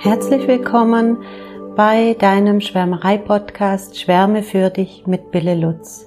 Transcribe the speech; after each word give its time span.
Herzlich 0.00 0.46
willkommen 0.46 1.24
bei 1.74 2.14
deinem 2.14 2.60
Schwärmerei-Podcast 2.60 3.98
Schwärme 3.98 4.44
für 4.44 4.70
dich 4.70 5.08
mit 5.08 5.32
Bille 5.32 5.56
Lutz. 5.56 6.06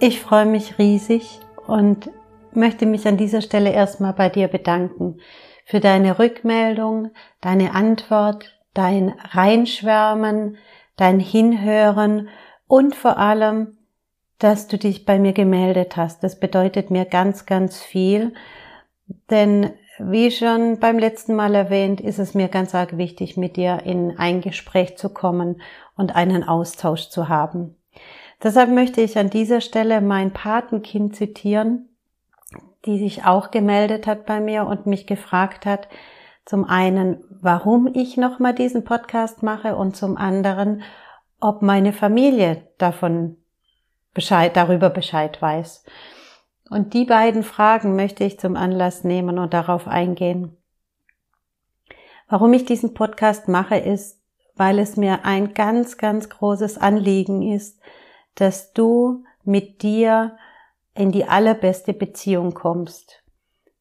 Ich 0.00 0.20
freue 0.20 0.44
mich 0.44 0.76
riesig 0.76 1.38
und 1.68 2.10
möchte 2.52 2.84
mich 2.84 3.06
an 3.06 3.16
dieser 3.16 3.42
Stelle 3.42 3.70
erstmal 3.70 4.12
bei 4.12 4.28
dir 4.28 4.48
bedanken 4.48 5.20
für 5.66 5.78
deine 5.78 6.18
Rückmeldung, 6.18 7.12
deine 7.40 7.74
Antwort, 7.74 8.58
dein 8.74 9.14
Reinschwärmen, 9.30 10.56
dein 10.96 11.20
Hinhören 11.20 12.28
und 12.66 12.96
vor 12.96 13.18
allem, 13.18 13.78
dass 14.40 14.66
du 14.66 14.78
dich 14.78 15.04
bei 15.04 15.20
mir 15.20 15.32
gemeldet 15.32 15.96
hast. 15.96 16.24
Das 16.24 16.40
bedeutet 16.40 16.90
mir 16.90 17.04
ganz, 17.04 17.46
ganz 17.46 17.80
viel, 17.80 18.34
denn 19.30 19.70
wie 19.98 20.30
schon 20.30 20.78
beim 20.78 20.98
letzten 20.98 21.34
Mal 21.34 21.54
erwähnt, 21.54 22.00
ist 22.00 22.18
es 22.18 22.34
mir 22.34 22.48
ganz 22.48 22.74
arg 22.74 22.96
wichtig, 22.96 23.36
mit 23.36 23.56
dir 23.56 23.82
in 23.84 24.18
ein 24.18 24.40
Gespräch 24.40 24.96
zu 24.96 25.08
kommen 25.08 25.60
und 25.96 26.14
einen 26.14 26.44
Austausch 26.44 27.08
zu 27.08 27.28
haben. 27.28 27.76
Deshalb 28.42 28.70
möchte 28.70 29.00
ich 29.00 29.18
an 29.18 29.30
dieser 29.30 29.60
Stelle 29.60 30.00
mein 30.00 30.32
Patenkind 30.32 31.16
zitieren, 31.16 31.88
die 32.86 32.98
sich 32.98 33.24
auch 33.24 33.50
gemeldet 33.50 34.06
hat 34.06 34.26
bei 34.26 34.40
mir 34.40 34.66
und 34.66 34.86
mich 34.86 35.06
gefragt 35.06 35.66
hat, 35.66 35.88
zum 36.44 36.64
einen, 36.64 37.22
warum 37.28 37.92
ich 37.92 38.16
nochmal 38.16 38.54
diesen 38.54 38.84
Podcast 38.84 39.42
mache 39.42 39.76
und 39.76 39.96
zum 39.96 40.16
anderen, 40.16 40.82
ob 41.40 41.60
meine 41.60 41.92
Familie 41.92 42.62
davon 42.78 43.36
Bescheid, 44.14 44.56
darüber 44.56 44.88
Bescheid 44.88 45.42
weiß. 45.42 45.84
Und 46.70 46.94
die 46.94 47.04
beiden 47.04 47.42
Fragen 47.42 47.96
möchte 47.96 48.24
ich 48.24 48.38
zum 48.38 48.56
Anlass 48.56 49.04
nehmen 49.04 49.38
und 49.38 49.54
darauf 49.54 49.88
eingehen. 49.88 50.56
Warum 52.28 52.52
ich 52.52 52.64
diesen 52.66 52.92
Podcast 52.92 53.48
mache, 53.48 53.76
ist, 53.76 54.20
weil 54.54 54.78
es 54.78 54.96
mir 54.96 55.24
ein 55.24 55.54
ganz, 55.54 55.96
ganz 55.96 56.28
großes 56.28 56.76
Anliegen 56.76 57.42
ist, 57.42 57.80
dass 58.34 58.72
du 58.72 59.24
mit 59.44 59.82
dir 59.82 60.36
in 60.94 61.12
die 61.12 61.24
allerbeste 61.24 61.94
Beziehung 61.94 62.52
kommst. 62.52 63.22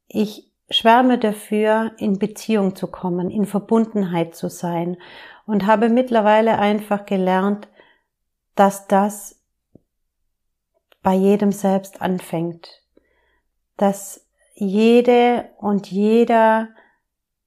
Ich 0.08 0.50
schwärme 0.70 1.18
dafür, 1.18 1.92
in 1.98 2.20
Beziehung 2.20 2.76
zu 2.76 2.88
kommen, 2.88 3.30
in 3.30 3.46
Verbundenheit 3.46 4.36
zu 4.36 4.50
sein 4.50 4.98
und 5.46 5.66
habe 5.66 5.90
mittlerweile 5.90 6.60
einfach 6.60 7.06
gelernt, 7.06 7.68
dass 8.56 8.88
das 8.88 9.37
bei 11.08 11.14
jedem 11.14 11.54
selbst 11.54 12.02
anfängt. 12.02 12.84
Dass 13.78 14.28
jede 14.56 15.48
und 15.58 15.90
jeder 15.90 16.68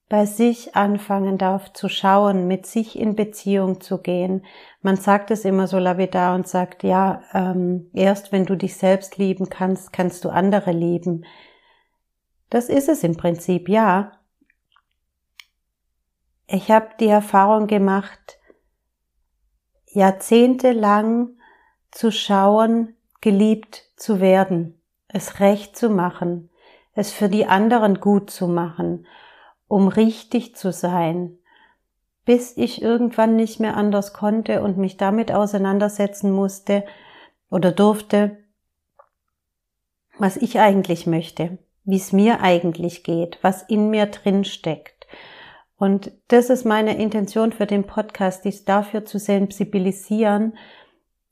bei 0.09 0.25
sich 0.25 0.75
anfangen 0.75 1.37
darf 1.37 1.71
zu 1.71 1.87
schauen, 1.87 2.47
mit 2.47 2.65
sich 2.65 2.97
in 2.97 3.15
Beziehung 3.15 3.79
zu 3.79 3.99
gehen. 3.99 4.47
Man 4.81 4.95
sagt 4.95 5.29
es 5.29 5.45
immer 5.45 5.67
so 5.67 5.77
lapidar 5.77 6.33
und 6.33 6.47
sagt, 6.47 6.81
ja, 6.81 7.21
ähm, 7.33 7.91
erst 7.93 8.31
wenn 8.31 8.47
du 8.47 8.57
dich 8.57 8.77
selbst 8.77 9.19
lieben 9.19 9.47
kannst, 9.47 9.93
kannst 9.93 10.25
du 10.25 10.29
andere 10.29 10.71
lieben. 10.71 11.23
Das 12.49 12.67
ist 12.67 12.89
es 12.89 13.03
im 13.03 13.15
Prinzip, 13.15 13.69
ja. 13.69 14.13
Ich 16.47 16.71
habe 16.71 16.89
die 16.99 17.09
Erfahrung 17.09 17.67
gemacht, 17.67 18.39
jahrzehntelang 19.85 21.37
zu 21.91 22.11
schauen, 22.11 22.95
geliebt 23.21 23.83
zu 23.95 24.19
werden, 24.19 24.81
es 25.07 25.39
recht 25.39 25.77
zu 25.77 25.89
machen, 25.89 26.49
es 26.93 27.11
für 27.11 27.29
die 27.29 27.45
anderen 27.45 27.99
gut 27.99 28.29
zu 28.29 28.47
machen, 28.47 29.05
um 29.67 29.87
richtig 29.87 30.55
zu 30.55 30.71
sein, 30.71 31.37
bis 32.25 32.55
ich 32.57 32.81
irgendwann 32.81 33.35
nicht 33.35 33.59
mehr 33.59 33.77
anders 33.77 34.13
konnte 34.13 34.61
und 34.61 34.77
mich 34.77 34.97
damit 34.97 35.31
auseinandersetzen 35.31 36.31
musste 36.31 36.83
oder 37.49 37.71
durfte, 37.71 38.37
was 40.17 40.37
ich 40.37 40.59
eigentlich 40.59 41.07
möchte, 41.07 41.57
wie 41.83 41.95
es 41.97 42.11
mir 42.11 42.41
eigentlich 42.41 43.03
geht, 43.03 43.39
was 43.41 43.63
in 43.63 43.89
mir 43.89 44.05
drin 44.07 44.45
steckt. 44.45 45.07
Und 45.77 46.11
das 46.27 46.51
ist 46.51 46.63
meine 46.63 46.97
Intention 46.97 47.51
für 47.51 47.65
den 47.65 47.85
Podcast, 47.85 48.45
dies 48.45 48.65
dafür 48.65 49.03
zu 49.03 49.17
sensibilisieren 49.17 50.57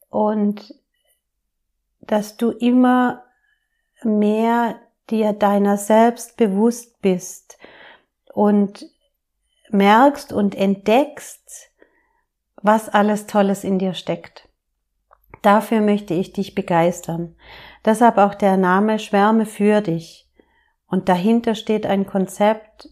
und 0.09 0.73
dass 2.01 2.37
du 2.37 2.51
immer 2.51 3.23
mehr 4.03 4.79
dir 5.09 5.33
deiner 5.33 5.77
selbst 5.77 6.37
bewusst 6.37 7.01
bist 7.01 7.57
und 8.33 8.85
merkst 9.69 10.33
und 10.33 10.55
entdeckst, 10.55 11.71
was 12.61 12.89
alles 12.89 13.27
Tolles 13.27 13.63
in 13.63 13.79
dir 13.79 13.93
steckt. 13.93 14.47
Dafür 15.41 15.81
möchte 15.81 16.13
ich 16.13 16.33
dich 16.33 16.55
begeistern. 16.55 17.35
Deshalb 17.85 18.17
auch 18.17 18.35
der 18.35 18.57
Name 18.57 18.99
Schwärme 18.99 19.45
für 19.45 19.81
dich. 19.81 20.29
Und 20.87 21.07
dahinter 21.07 21.55
steht 21.55 21.85
ein 21.85 22.05
Konzept, 22.05 22.89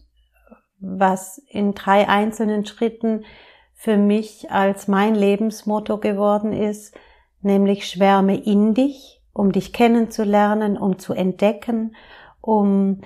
was 0.80 1.38
in 1.48 1.74
drei 1.74 2.08
einzelnen 2.08 2.64
Schritten 2.64 3.24
für 3.74 3.96
mich 3.96 4.50
als 4.50 4.88
mein 4.88 5.14
Lebensmotto 5.14 5.98
geworden 5.98 6.52
ist, 6.52 6.96
nämlich 7.40 7.88
schwärme 7.88 8.36
in 8.36 8.74
dich, 8.74 9.22
um 9.32 9.52
dich 9.52 9.72
kennenzulernen, 9.72 10.76
um 10.76 10.98
zu 10.98 11.12
entdecken, 11.12 11.94
um 12.40 13.00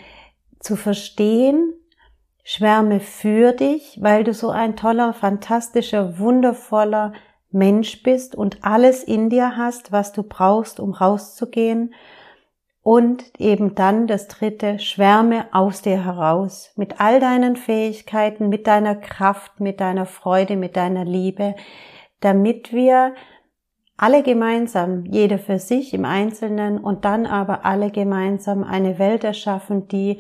zu 0.60 0.76
verstehen, 0.76 1.75
schwärme 2.44 3.00
für 3.00 3.53
dich, 3.53 3.98
weil 4.00 4.25
du 4.25 4.34
so 4.34 4.50
ein 4.50 4.76
toller, 4.76 5.12
fantastischer, 5.12 6.19
wundervoller 6.19 7.12
Mensch 7.50 8.03
bist 8.03 8.34
und 8.34 8.65
alles 8.65 9.04
in 9.04 9.28
dir 9.28 9.56
hast, 9.56 9.92
was 9.92 10.12
du 10.12 10.22
brauchst, 10.22 10.81
um 10.81 10.92
rauszugehen. 10.92 11.94
Und 12.84 13.38
eben 13.38 13.76
dann 13.76 14.09
das 14.09 14.26
dritte, 14.26 14.81
schwärme 14.81 15.47
aus 15.53 15.82
dir 15.82 16.04
heraus, 16.04 16.72
mit 16.75 17.00
all 17.00 17.21
deinen 17.21 17.54
Fähigkeiten, 17.54 18.48
mit 18.48 18.66
deiner 18.66 18.97
Kraft, 18.97 19.60
mit 19.60 19.81
deiner 19.81 20.04
Freude, 20.06 20.56
mit 20.56 20.76
deiner 20.76 21.04
Liebe, 21.04 21.54
damit 22.19 22.72
wir 22.72 23.15
alle 24.02 24.24
gemeinsam, 24.24 25.04
jeder 25.04 25.38
für 25.38 25.60
sich 25.60 25.94
im 25.94 26.04
Einzelnen 26.04 26.78
und 26.78 27.04
dann 27.04 27.24
aber 27.24 27.64
alle 27.64 27.92
gemeinsam 27.92 28.64
eine 28.64 28.98
Welt 28.98 29.22
erschaffen, 29.22 29.86
die 29.86 30.18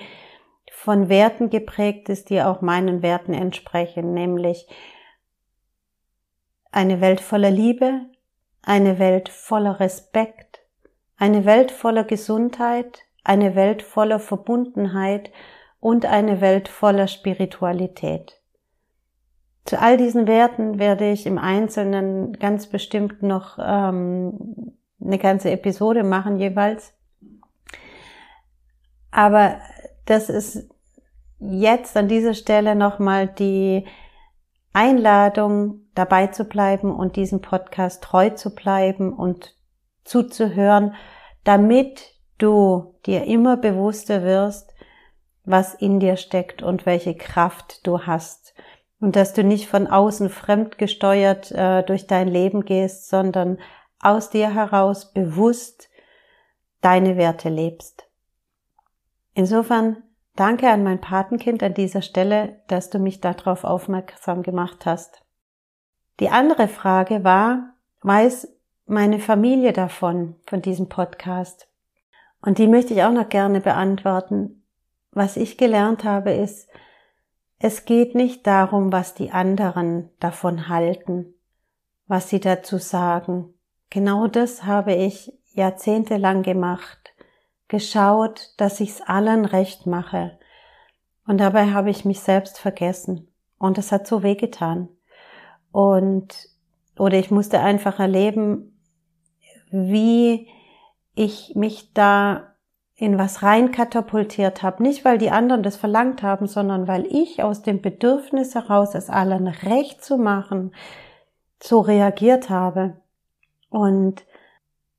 von 0.70 1.08
Werten 1.08 1.50
geprägt 1.50 2.08
ist, 2.08 2.30
die 2.30 2.40
auch 2.42 2.60
meinen 2.60 3.02
Werten 3.02 3.34
entsprechen, 3.34 4.14
nämlich 4.14 4.68
eine 6.70 7.00
Welt 7.00 7.20
voller 7.20 7.50
Liebe, 7.50 8.02
eine 8.62 9.00
Welt 9.00 9.28
voller 9.28 9.80
Respekt, 9.80 10.60
eine 11.16 11.44
Welt 11.44 11.72
voller 11.72 12.04
Gesundheit, 12.04 13.00
eine 13.24 13.56
Welt 13.56 13.82
voller 13.82 14.20
Verbundenheit 14.20 15.32
und 15.80 16.06
eine 16.06 16.40
Welt 16.40 16.68
voller 16.68 17.08
Spiritualität. 17.08 18.41
Zu 19.64 19.80
all 19.80 19.96
diesen 19.96 20.26
Werten 20.26 20.78
werde 20.78 21.10
ich 21.10 21.26
im 21.26 21.38
Einzelnen 21.38 22.32
ganz 22.34 22.66
bestimmt 22.66 23.22
noch 23.22 23.58
ähm, 23.60 24.74
eine 25.00 25.18
ganze 25.18 25.50
Episode 25.50 26.02
machen 26.02 26.36
jeweils. 26.36 26.92
Aber 29.10 29.56
das 30.06 30.28
ist 30.28 30.68
jetzt 31.38 31.96
an 31.96 32.08
dieser 32.08 32.34
Stelle 32.34 32.74
nochmal 32.74 33.28
die 33.28 33.86
Einladung, 34.72 35.80
dabei 35.94 36.28
zu 36.28 36.44
bleiben 36.44 36.94
und 36.94 37.16
diesem 37.16 37.40
Podcast 37.42 38.02
treu 38.02 38.30
zu 38.30 38.54
bleiben 38.54 39.12
und 39.12 39.54
zuzuhören, 40.04 40.94
damit 41.44 42.14
du 42.38 42.94
dir 43.04 43.24
immer 43.24 43.56
bewusster 43.56 44.22
wirst, 44.22 44.72
was 45.44 45.74
in 45.74 46.00
dir 46.00 46.16
steckt 46.16 46.62
und 46.62 46.86
welche 46.86 47.14
Kraft 47.14 47.86
du 47.86 48.06
hast 48.06 48.41
und 49.02 49.16
dass 49.16 49.32
du 49.32 49.42
nicht 49.42 49.68
von 49.68 49.88
außen 49.88 50.30
fremdgesteuert 50.30 51.50
äh, 51.50 51.82
durch 51.82 52.06
dein 52.06 52.28
Leben 52.28 52.64
gehst, 52.64 53.08
sondern 53.08 53.58
aus 54.00 54.30
dir 54.30 54.54
heraus 54.54 55.12
bewusst 55.12 55.90
deine 56.82 57.16
Werte 57.16 57.48
lebst. 57.48 58.08
Insofern 59.34 60.04
danke 60.36 60.70
an 60.70 60.84
mein 60.84 61.00
Patenkind 61.00 61.64
an 61.64 61.74
dieser 61.74 62.00
Stelle, 62.00 62.62
dass 62.68 62.90
du 62.90 63.00
mich 63.00 63.20
darauf 63.20 63.64
aufmerksam 63.64 64.44
gemacht 64.44 64.86
hast. 64.86 65.24
Die 66.20 66.28
andere 66.28 66.68
Frage 66.68 67.24
war, 67.24 67.74
weiß 68.02 68.56
meine 68.86 69.18
Familie 69.18 69.72
davon, 69.72 70.36
von 70.46 70.62
diesem 70.62 70.88
Podcast? 70.88 71.66
Und 72.40 72.58
die 72.58 72.68
möchte 72.68 72.94
ich 72.94 73.02
auch 73.02 73.12
noch 73.12 73.28
gerne 73.28 73.60
beantworten. 73.60 74.62
Was 75.10 75.36
ich 75.36 75.58
gelernt 75.58 76.04
habe, 76.04 76.30
ist, 76.30 76.68
es 77.64 77.84
geht 77.84 78.16
nicht 78.16 78.44
darum, 78.48 78.90
was 78.90 79.14
die 79.14 79.30
anderen 79.30 80.10
davon 80.18 80.68
halten, 80.68 81.32
was 82.08 82.28
sie 82.28 82.40
dazu 82.40 82.78
sagen. 82.78 83.54
Genau 83.88 84.26
das 84.26 84.64
habe 84.64 84.94
ich 84.94 85.32
jahrzehntelang 85.52 86.42
gemacht, 86.42 87.14
geschaut, 87.68 88.52
dass 88.56 88.80
ich's 88.80 89.00
allen 89.00 89.44
recht 89.44 89.86
mache. 89.86 90.40
Und 91.24 91.38
dabei 91.38 91.70
habe 91.70 91.90
ich 91.90 92.04
mich 92.04 92.18
selbst 92.18 92.58
vergessen 92.58 93.28
Und 93.58 93.78
das 93.78 93.92
hat 93.92 94.08
so 94.08 94.24
wehgetan. 94.24 94.88
Und, 95.70 96.48
oder 96.98 97.16
ich 97.16 97.30
musste 97.30 97.60
einfach 97.60 98.00
erleben, 98.00 98.76
wie 99.70 100.48
ich 101.14 101.52
mich 101.54 101.92
da 101.92 102.51
in 102.94 103.18
was 103.18 103.42
rein 103.42 103.72
katapultiert 103.72 104.62
habe. 104.62 104.82
Nicht, 104.82 105.04
weil 105.04 105.18
die 105.18 105.30
anderen 105.30 105.62
das 105.62 105.76
verlangt 105.76 106.22
haben, 106.22 106.46
sondern 106.46 106.86
weil 106.86 107.06
ich 107.06 107.42
aus 107.42 107.62
dem 107.62 107.80
Bedürfnis 107.80 108.54
heraus, 108.54 108.94
es 108.94 109.10
allen 109.10 109.48
recht 109.48 110.04
zu 110.04 110.18
machen, 110.18 110.74
so 111.60 111.80
reagiert 111.80 112.50
habe. 112.50 112.96
Und 113.70 114.24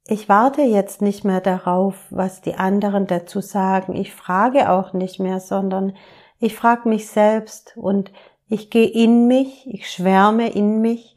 ich 0.06 0.28
warte 0.28 0.63
jetzt 0.63 1.01
nicht 1.01 1.24
mehr 1.24 1.40
darauf, 1.40 1.95
was 2.10 2.42
die 2.42 2.56
anderen 2.56 3.07
dazu 3.07 3.40
sagen. 3.40 3.96
Ich 3.96 4.13
frage 4.13 4.69
auch 4.69 4.94
nicht 4.94 5.19
mehr, 5.19 5.39
sondern 5.39 5.96
ich 6.39 6.56
frage 6.56 6.89
mich 6.89 7.07
selbst 7.07 7.78
und 7.78 8.12
ich 8.50 8.69
gehe 8.69 8.88
in 8.88 9.28
mich, 9.28 9.66
ich 9.68 9.89
schwärme 9.89 10.50
in 10.50 10.81
mich 10.81 11.16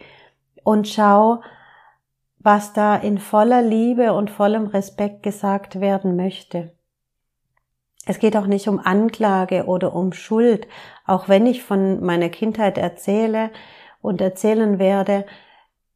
und 0.63 0.87
schau, 0.87 1.41
was 2.47 2.73
da 2.73 2.95
in 2.95 3.19
voller 3.19 3.61
Liebe 3.61 4.13
und 4.13 4.31
vollem 4.31 4.69
Respekt 4.69 5.25
gesagt 5.25 5.81
werden 5.81 6.15
möchte. 6.15 6.71
Es 8.07 8.21
geht 8.21 8.37
auch 8.37 8.47
nicht 8.47 8.69
um 8.69 8.79
Anklage 8.79 9.65
oder 9.65 9.93
um 9.93 10.13
Schuld, 10.13 10.69
auch 11.07 11.29
wenn 11.29 11.45
ich 11.45 11.65
von 11.65 12.05
meiner 12.05 12.29
Kindheit 12.29 12.79
erzähle 12.79 13.51
und 14.01 14.21
erzählen 14.21 14.79
werde, 14.79 15.27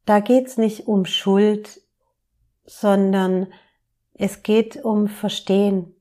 da 0.07 0.19
geht's 0.19 0.57
nicht 0.57 0.89
um 0.89 1.05
Schuld, 1.05 1.83
sondern 2.65 3.47
es 4.15 4.43
geht 4.43 4.85
um 4.85 5.07
Verstehen, 5.07 5.95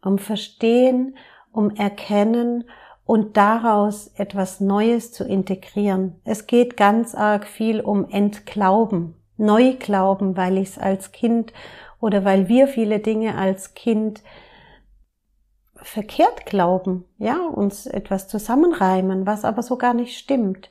um 0.00 0.16
Verstehen, 0.16 1.18
um 1.52 1.68
Erkennen 1.68 2.64
und 3.04 3.36
daraus 3.36 4.06
etwas 4.16 4.58
Neues 4.58 5.12
zu 5.12 5.24
integrieren. 5.24 6.18
Es 6.24 6.46
geht 6.46 6.78
ganz 6.78 7.14
arg 7.14 7.46
viel 7.46 7.82
um 7.82 8.08
Entglauben, 8.08 9.21
Neuglauben, 9.42 10.36
weil 10.36 10.56
ich 10.56 10.70
es 10.70 10.78
als 10.78 11.12
Kind 11.12 11.52
oder 12.00 12.24
weil 12.24 12.48
wir 12.48 12.68
viele 12.68 13.00
Dinge 13.00 13.36
als 13.36 13.74
Kind 13.74 14.22
verkehrt 15.74 16.46
glauben, 16.46 17.04
ja, 17.18 17.36
uns 17.36 17.86
etwas 17.86 18.28
zusammenreimen, 18.28 19.26
was 19.26 19.44
aber 19.44 19.62
so 19.62 19.76
gar 19.76 19.94
nicht 19.94 20.16
stimmt. 20.16 20.70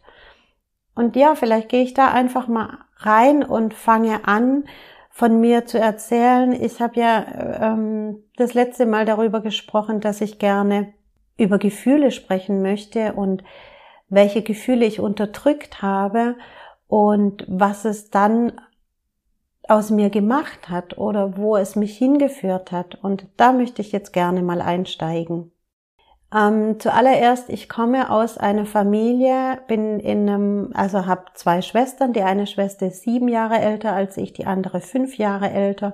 Und 0.96 1.16
ja, 1.16 1.36
vielleicht 1.36 1.70
gehe 1.70 1.84
ich 1.84 1.94
da 1.94 2.12
einfach 2.12 2.48
mal 2.48 2.80
rein 2.98 3.44
und 3.44 3.74
fange 3.74 4.28
an, 4.28 4.66
von 5.10 5.42
mir 5.42 5.66
zu 5.66 5.78
erzählen. 5.78 6.54
Ich 6.54 6.82
habe 6.82 7.00
ja 7.00 7.26
ähm, 7.62 8.24
das 8.38 8.54
letzte 8.54 8.86
Mal 8.86 9.06
darüber 9.06 9.42
gesprochen, 9.42 10.00
dass 10.00 10.22
ich 10.22 10.40
gerne 10.40 10.94
über 11.38 11.58
Gefühle 11.58 12.12
sprechen 12.12 12.62
möchte 12.62 13.14
und 13.14 13.44
welche 14.10 14.42
Gefühle 14.42 14.86
ich 14.86 15.00
unterdrückt 15.00 15.82
habe 15.82 16.36
und 16.92 17.46
was 17.48 17.86
es 17.86 18.10
dann 18.10 18.52
aus 19.66 19.92
mir 19.92 20.10
gemacht 20.10 20.68
hat 20.68 20.98
oder 20.98 21.38
wo 21.38 21.56
es 21.56 21.78
mich 21.78 21.98
hingeführt 21.98 22.74
hat. 22.74 22.96
Und 23.02 23.28
da 23.38 23.54
möchte 23.54 23.82
ich 23.82 23.94
jetzt 23.94 24.12
gerne 24.12 24.42
mal 24.44 24.62
einsteigen. 24.62 25.54
Ähm, 26.36 26.82
zuallererst, 26.82 27.50
ich 27.50 27.70
komme 27.70 28.12
aus 28.12 28.38
einer 28.38 28.66
Familie, 28.66 29.60
bin 29.70 30.02
in 30.02 30.30
einem, 30.30 30.72
also 30.74 31.06
habe 31.06 31.28
zwei 31.34 31.62
Schwestern. 31.62 32.12
Die 32.12 32.24
eine 32.24 32.46
Schwester 32.46 32.88
ist 32.88 33.04
sieben 33.04 33.30
Jahre 33.30 33.60
älter 33.60 33.94
als 33.94 34.18
ich, 34.18 34.34
die 34.34 34.46
andere 34.46 34.82
fünf 34.82 35.18
Jahre 35.18 35.50
älter. 35.50 35.94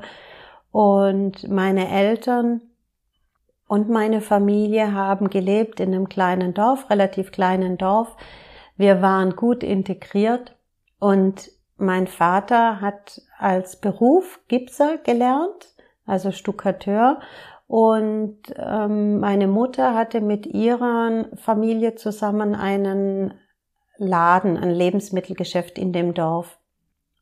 Und 0.71 1.47
meine 1.47 1.91
Eltern 1.91 2.61
und 3.67 3.87
meine 3.87 4.21
Familie 4.21 4.93
haben 4.93 5.29
gelebt 5.29 5.79
in 5.79 5.93
einem 5.93 6.09
kleinen 6.09 6.55
Dorf, 6.55 6.89
relativ 6.89 7.31
kleinen 7.31 7.77
Dorf. 7.77 8.17
Wir 8.77 9.03
waren 9.03 9.35
gut 9.35 9.63
integriert 9.63 10.56
und 10.99 11.51
mein 11.77 12.07
Vater 12.07 12.81
hat 12.81 13.21
als 13.37 13.79
Beruf 13.79 14.39
Gipser 14.47 14.97
gelernt, 14.97 15.75
also 16.05 16.31
Stuckateur. 16.31 17.19
Und 17.67 18.37
ähm, 18.55 19.19
meine 19.19 19.47
Mutter 19.47 19.93
hatte 19.93 20.21
mit 20.21 20.47
ihrer 20.47 21.25
Familie 21.35 21.95
zusammen 21.95 22.55
einen 22.55 23.33
Laden, 23.97 24.57
ein 24.57 24.71
Lebensmittelgeschäft 24.71 25.77
in 25.77 25.91
dem 25.91 26.13
Dorf. 26.13 26.57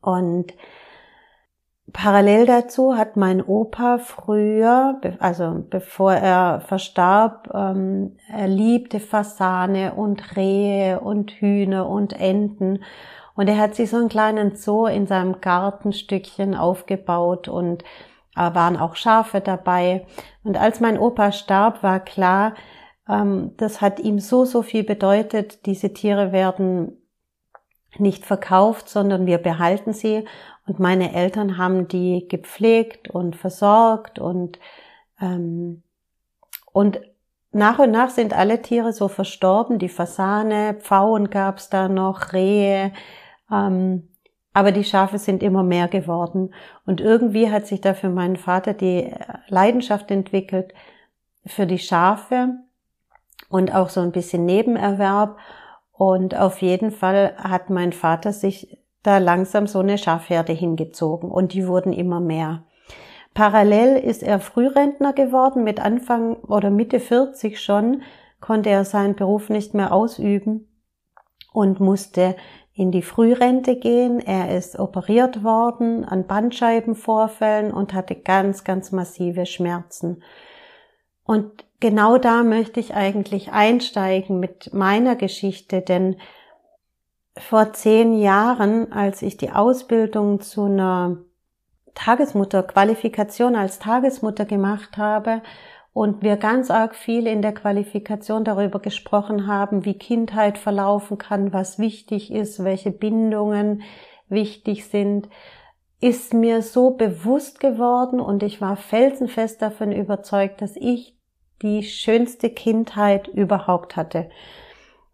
Und 0.02 0.54
parallel 1.92 2.46
dazu 2.46 2.96
hat 2.96 3.18
mein 3.18 3.42
Opa 3.44 3.98
früher, 3.98 5.02
also 5.20 5.66
bevor 5.70 6.14
er 6.14 6.62
verstarb, 6.62 7.50
ähm, 7.54 8.18
er 8.30 8.48
liebte 8.48 9.00
Fasane 9.00 9.96
und 9.96 10.36
Rehe 10.38 11.00
und 11.00 11.32
Hühner 11.32 11.90
und 11.90 12.14
Enten 12.14 12.84
und 13.36 13.48
er 13.48 13.58
hat 13.58 13.76
sich 13.76 13.90
so 13.90 13.98
einen 13.98 14.10
kleinen 14.10 14.56
Zoo 14.56 14.88
in 14.88 15.08
seinem 15.08 15.42
Gartenstückchen 15.42 16.56
aufgebaut 16.56 17.48
und 17.48 17.84
äh, 18.36 18.54
waren 18.54 18.78
auch 18.78 18.96
Schafe 18.96 19.42
dabei. 19.42 20.06
Und 20.44 20.58
als 20.58 20.80
mein 20.80 20.98
Opa 20.98 21.32
starb, 21.32 21.84
war 21.84 22.00
klar, 22.00 22.56
ähm, 23.10 23.52
das 23.58 23.82
hat 23.82 24.00
ihm 24.00 24.20
so, 24.20 24.46
so 24.46 24.62
viel 24.62 24.84
bedeutet. 24.84 25.66
Diese 25.66 25.94
Tiere 25.94 26.32
werden 26.32 27.02
nicht 27.98 28.26
verkauft, 28.26 28.90
sondern 28.90 29.26
wir 29.26 29.38
behalten 29.38 29.94
sie. 29.94 30.26
Und 30.66 30.80
meine 30.80 31.14
Eltern 31.14 31.58
haben 31.58 31.88
die 31.88 32.28
gepflegt 32.28 33.10
und 33.10 33.36
versorgt 33.36 34.18
und, 34.18 34.60
ähm, 35.22 35.84
und 36.72 37.00
nach 37.52 37.80
und 37.80 37.92
nach 37.92 38.10
sind 38.10 38.34
alle 38.34 38.62
Tiere 38.62 38.92
so 38.92 39.08
verstorben. 39.08 39.80
Die 39.80 39.88
Fasane, 39.88 40.74
Pfauen 40.74 41.30
gab's 41.30 41.70
da 41.70 41.88
noch, 41.88 42.34
Rehe, 42.34 42.92
ähm, 43.52 44.10
aber 44.54 44.72
die 44.72 44.86
Schafe 44.86 45.18
sind 45.18 45.44
immer 45.44 45.64
mehr 45.64 45.90
geworden. 45.90 46.54
Und 46.86 47.02
irgendwie 47.02 47.52
hat 47.52 47.68
sich 47.68 47.82
da 47.82 47.94
für 47.94 48.10
meinen 48.10 48.38
Vater 48.38 48.74
die 48.74 49.12
Leidenschaft 49.50 50.10
entwickelt 50.12 50.74
für 51.46 51.66
die 51.66 51.80
Schafe 51.80 52.54
und 53.50 53.76
auch 53.76 53.90
so 53.90 54.00
ein 54.00 54.14
bisschen 54.14 54.46
Nebenerwerb. 54.46 55.38
Und 55.92 56.36
auf 56.36 56.62
jeden 56.62 56.92
Fall 56.92 57.36
hat 57.38 57.70
mein 57.70 57.92
Vater 57.92 58.32
sich 58.32 58.78
da 59.04 59.18
langsam 59.18 59.68
so 59.68 59.80
eine 59.80 59.98
Schafherde 59.98 60.54
hingezogen 60.54 61.30
und 61.30 61.54
die 61.54 61.68
wurden 61.68 61.94
immer 61.94 62.20
mehr. 62.20 62.64
Parallel 63.34 63.98
ist 63.98 64.24
er 64.24 64.40
Frührentner 64.40 65.12
geworden, 65.12 65.66
mit 65.66 65.82
Anfang 65.82 66.38
oder 66.38 66.70
Mitte 66.70 67.02
40 67.02 67.62
schon 67.62 68.02
konnte 68.40 68.70
er 68.70 68.86
seinen 68.86 69.16
Beruf 69.16 69.50
nicht 69.50 69.74
mehr 69.74 69.92
ausüben 69.92 70.70
und 71.52 71.80
musste 71.80 72.36
in 72.76 72.92
die 72.92 73.02
Frührente 73.02 73.78
gehen. 73.78 74.20
Er 74.20 74.56
ist 74.56 74.78
operiert 74.78 75.44
worden 75.44 76.04
an 76.04 76.28
Bandscheibenvorfällen 76.28 77.72
und 77.72 77.94
hatte 77.94 78.16
ganz, 78.16 78.64
ganz 78.64 78.92
massive 78.92 79.46
Schmerzen. 79.46 80.22
Und 81.24 81.66
genau 81.80 82.18
da 82.18 82.44
möchte 82.44 82.80
ich 82.80 82.94
eigentlich 82.94 83.52
einsteigen 83.52 84.40
mit 84.40 84.74
meiner 84.74 85.16
Geschichte, 85.16 85.82
denn 85.82 86.18
vor 87.38 87.74
zehn 87.74 88.20
Jahren, 88.20 88.92
als 88.92 89.22
ich 89.22 89.38
die 89.38 89.52
Ausbildung 89.52 90.42
zu 90.42 90.66
einer 90.66 91.18
Tagesmutter, 91.94 92.64
Qualifikation 92.64 93.56
als 93.56 93.80
Tagesmutter 93.80 94.46
gemacht 94.46 94.98
habe 94.98 95.42
und 95.96 96.24
wir 96.24 96.36
ganz 96.36 96.70
arg 96.70 96.94
viel 96.94 97.26
in 97.26 97.42
der 97.42 97.54
Qualifikation 97.54 98.44
darüber 98.44 98.80
gesprochen 98.80 99.48
haben, 99.48 99.86
wie 99.86 99.98
Kindheit 99.98 100.58
verlaufen 100.58 101.18
kann, 101.18 101.54
was 101.54 101.80
wichtig 101.80 102.34
ist, 102.34 102.66
welche 102.66 102.92
Bindungen 102.92 103.82
wichtig 104.28 104.88
sind, 104.90 105.30
ist 106.02 106.34
mir 106.34 106.62
so 106.64 106.90
bewusst 106.90 107.62
geworden 107.62 108.20
und 108.20 108.44
ich 108.44 108.60
war 108.60 108.76
felsenfest 108.76 109.62
davon 109.62 109.94
überzeugt, 109.94 110.62
dass 110.62 110.76
ich 110.76 111.16
die 111.62 111.84
schönste 111.84 112.50
Kindheit 112.50 113.30
überhaupt 113.30 113.96
hatte, 113.96 114.30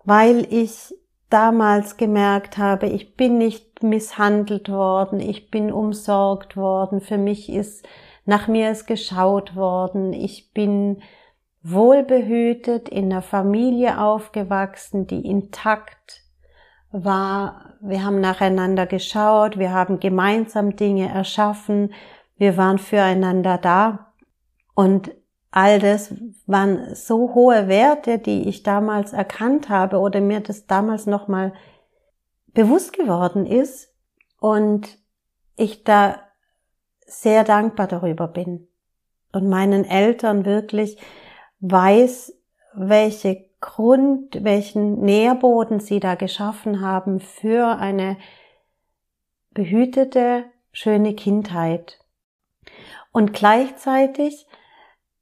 weil 0.04 0.52
ich 0.52 0.96
damals 1.30 1.96
gemerkt 1.96 2.58
habe, 2.58 2.88
ich 2.88 3.16
bin 3.16 3.38
nicht 3.38 3.84
misshandelt 3.84 4.68
worden, 4.70 5.20
ich 5.20 5.52
bin 5.52 5.72
umsorgt 5.72 6.58
worden, 6.58 7.02
für 7.02 7.20
mich 7.20 7.52
ist 7.52 7.86
nach 8.26 8.48
mir 8.48 8.72
ist 8.72 8.88
geschaut 8.88 9.56
worden. 9.56 10.14
Ich 10.14 10.52
bin 10.54 11.02
wohlbehütet 11.64 12.90
in 12.90 13.06
einer 13.06 13.22
Familie 13.22 14.00
aufgewachsen, 14.00 15.08
die 15.08 15.26
intakt 15.26 16.24
war. 16.92 17.76
Wir 17.82 18.04
haben 18.04 18.20
nacheinander 18.20 18.86
geschaut, 18.86 19.58
wir 19.58 19.72
haben 19.72 20.00
gemeinsam 20.00 20.76
Dinge 20.76 21.10
erschaffen, 21.10 21.94
wir 22.38 22.58
waren 22.58 22.80
füreinander 22.80 23.58
da 23.58 24.14
und 24.74 25.12
all 25.52 25.80
das 25.80 26.14
waren 26.48 26.96
so 26.96 27.34
hohe 27.34 27.68
Werte, 27.68 28.18
die 28.18 28.48
ich 28.48 28.64
damals 28.64 29.14
erkannt 29.14 29.70
habe 29.70 30.00
oder 30.00 30.22
mir 30.22 30.40
das 30.40 30.66
damals 30.66 31.06
nochmal 31.06 31.54
bewusst 32.54 32.94
geworden 32.94 33.46
ist 33.46 33.94
und 34.40 34.98
ich 35.56 35.84
da 35.84 36.20
sehr 37.12 37.44
dankbar 37.44 37.88
darüber 37.88 38.28
bin 38.28 38.68
und 39.34 39.50
meinen 39.50 39.86
Eltern 39.86 40.46
wirklich 40.46 40.98
weiß, 41.60 42.34
welche 42.74 43.46
Grund, 43.60 44.44
welchen 44.44 45.02
Nährboden 45.02 45.80
sie 45.80 46.00
da 46.00 46.16
geschaffen 46.16 46.82
haben 46.82 47.20
für 47.20 47.78
eine 47.78 48.18
behütete, 49.52 50.46
schöne 50.72 51.14
Kindheit. 51.14 52.00
Und 53.12 53.34
gleichzeitig 53.34 54.48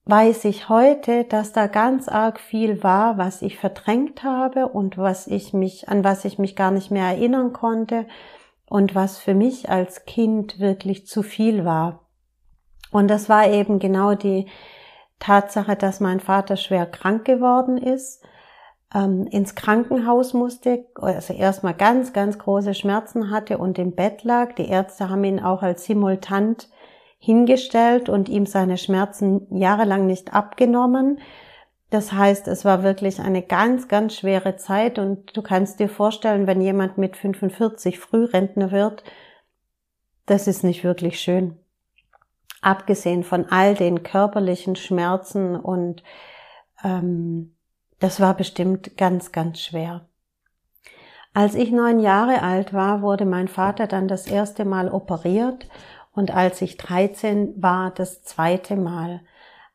weiß 0.05 0.45
ich 0.45 0.69
heute, 0.69 1.23
dass 1.25 1.53
da 1.53 1.67
ganz 1.67 2.07
arg 2.07 2.39
viel 2.39 2.83
war, 2.83 3.17
was 3.17 3.41
ich 3.41 3.57
verdrängt 3.57 4.23
habe 4.23 4.67
und 4.67 4.97
was 4.97 5.27
ich 5.27 5.53
mich, 5.53 5.89
an 5.89 6.03
was 6.03 6.23
ich 6.23 6.37
mich 6.37 6.55
gar 6.55 6.71
nicht 6.71 6.91
mehr 6.91 7.05
erinnern 7.05 7.51
konnte 7.51 8.05
und 8.69 8.95
was 8.95 9.17
für 9.17 9.33
mich 9.33 9.69
als 9.69 10.05
Kind 10.05 10.59
wirklich 10.59 11.07
zu 11.07 11.23
viel 11.23 11.65
war. 11.65 12.05
Und 12.91 13.07
das 13.09 13.29
war 13.29 13.47
eben 13.47 13.79
genau 13.79 14.15
die 14.15 14.47
Tatsache, 15.19 15.75
dass 15.75 15.99
mein 15.99 16.19
Vater 16.19 16.55
schwer 16.55 16.85
krank 16.85 17.25
geworden 17.25 17.77
ist, 17.77 18.23
ähm, 18.93 19.27
ins 19.27 19.55
Krankenhaus 19.55 20.33
musste, 20.33 20.85
also 20.95 21.33
erstmal 21.33 21.73
ganz, 21.73 22.13
ganz 22.13 22.39
große 22.39 22.73
Schmerzen 22.73 23.29
hatte 23.29 23.57
und 23.57 23.77
im 23.77 23.93
Bett 23.93 24.23
lag. 24.23 24.53
Die 24.55 24.69
Ärzte 24.69 25.09
haben 25.09 25.23
ihn 25.23 25.39
auch 25.39 25.61
als 25.61 25.85
Simultant 25.85 26.69
hingestellt 27.19 28.09
und 28.09 28.29
ihm 28.29 28.45
seine 28.45 28.77
Schmerzen 28.77 29.45
jahrelang 29.55 30.05
nicht 30.05 30.33
abgenommen. 30.33 31.19
Das 31.89 32.11
heißt, 32.11 32.47
es 32.47 32.65
war 32.65 32.83
wirklich 32.83 33.19
eine 33.19 33.41
ganz, 33.41 33.87
ganz 33.87 34.15
schwere 34.15 34.57
Zeit 34.57 34.99
und 34.99 35.35
du 35.35 35.41
kannst 35.41 35.79
dir 35.79 35.89
vorstellen, 35.89 36.45
wenn 36.45 36.61
jemand 36.61 36.97
mit 36.97 37.17
45 37.17 37.97
Frührentner 37.99 38.71
wird, 38.71 39.03
das 40.27 40.47
ist 40.47 40.63
nicht 40.63 40.83
wirklich 40.83 41.19
schön. 41.19 41.57
Abgesehen 42.61 43.23
von 43.23 43.47
all 43.49 43.73
den 43.73 44.03
körperlichen 44.03 44.75
Schmerzen 44.75 45.55
und 45.55 46.03
ähm, 46.83 47.55
das 47.99 48.19
war 48.19 48.35
bestimmt 48.35 48.95
ganz, 48.97 49.31
ganz 49.31 49.59
schwer. 49.59 50.07
Als 51.33 51.55
ich 51.55 51.71
neun 51.71 51.99
Jahre 51.99 52.43
alt 52.43 52.73
war, 52.73 53.01
wurde 53.01 53.25
mein 53.25 53.47
Vater 53.47 53.87
dann 53.87 54.07
das 54.07 54.27
erste 54.27 54.65
Mal 54.65 54.89
operiert 54.89 55.67
und 56.11 56.35
als 56.35 56.61
ich 56.61 56.77
13 56.77 57.61
war, 57.61 57.91
das 57.91 58.23
zweite 58.23 58.75
Mal 58.75 59.21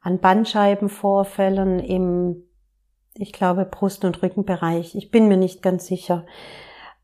an 0.05 0.19
Bandscheibenvorfällen 0.19 1.81
im, 1.81 2.45
ich 3.15 3.33
glaube, 3.33 3.65
Brust- 3.65 4.05
und 4.05 4.23
Rückenbereich. 4.23 4.95
Ich 4.95 5.11
bin 5.11 5.29
mir 5.29 5.39
nicht 5.39 5.63
ganz 5.63 5.87
sicher. 5.87 6.27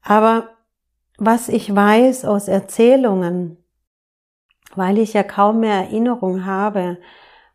Aber 0.03 0.51
was 1.17 1.49
ich 1.49 1.75
weiß 1.75 2.27
aus 2.27 2.47
Erzählungen, 2.47 3.57
weil 4.75 4.99
ich 4.99 5.15
ja 5.15 5.23
kaum 5.23 5.61
mehr 5.61 5.77
Erinnerung 5.77 6.45
habe 6.45 6.99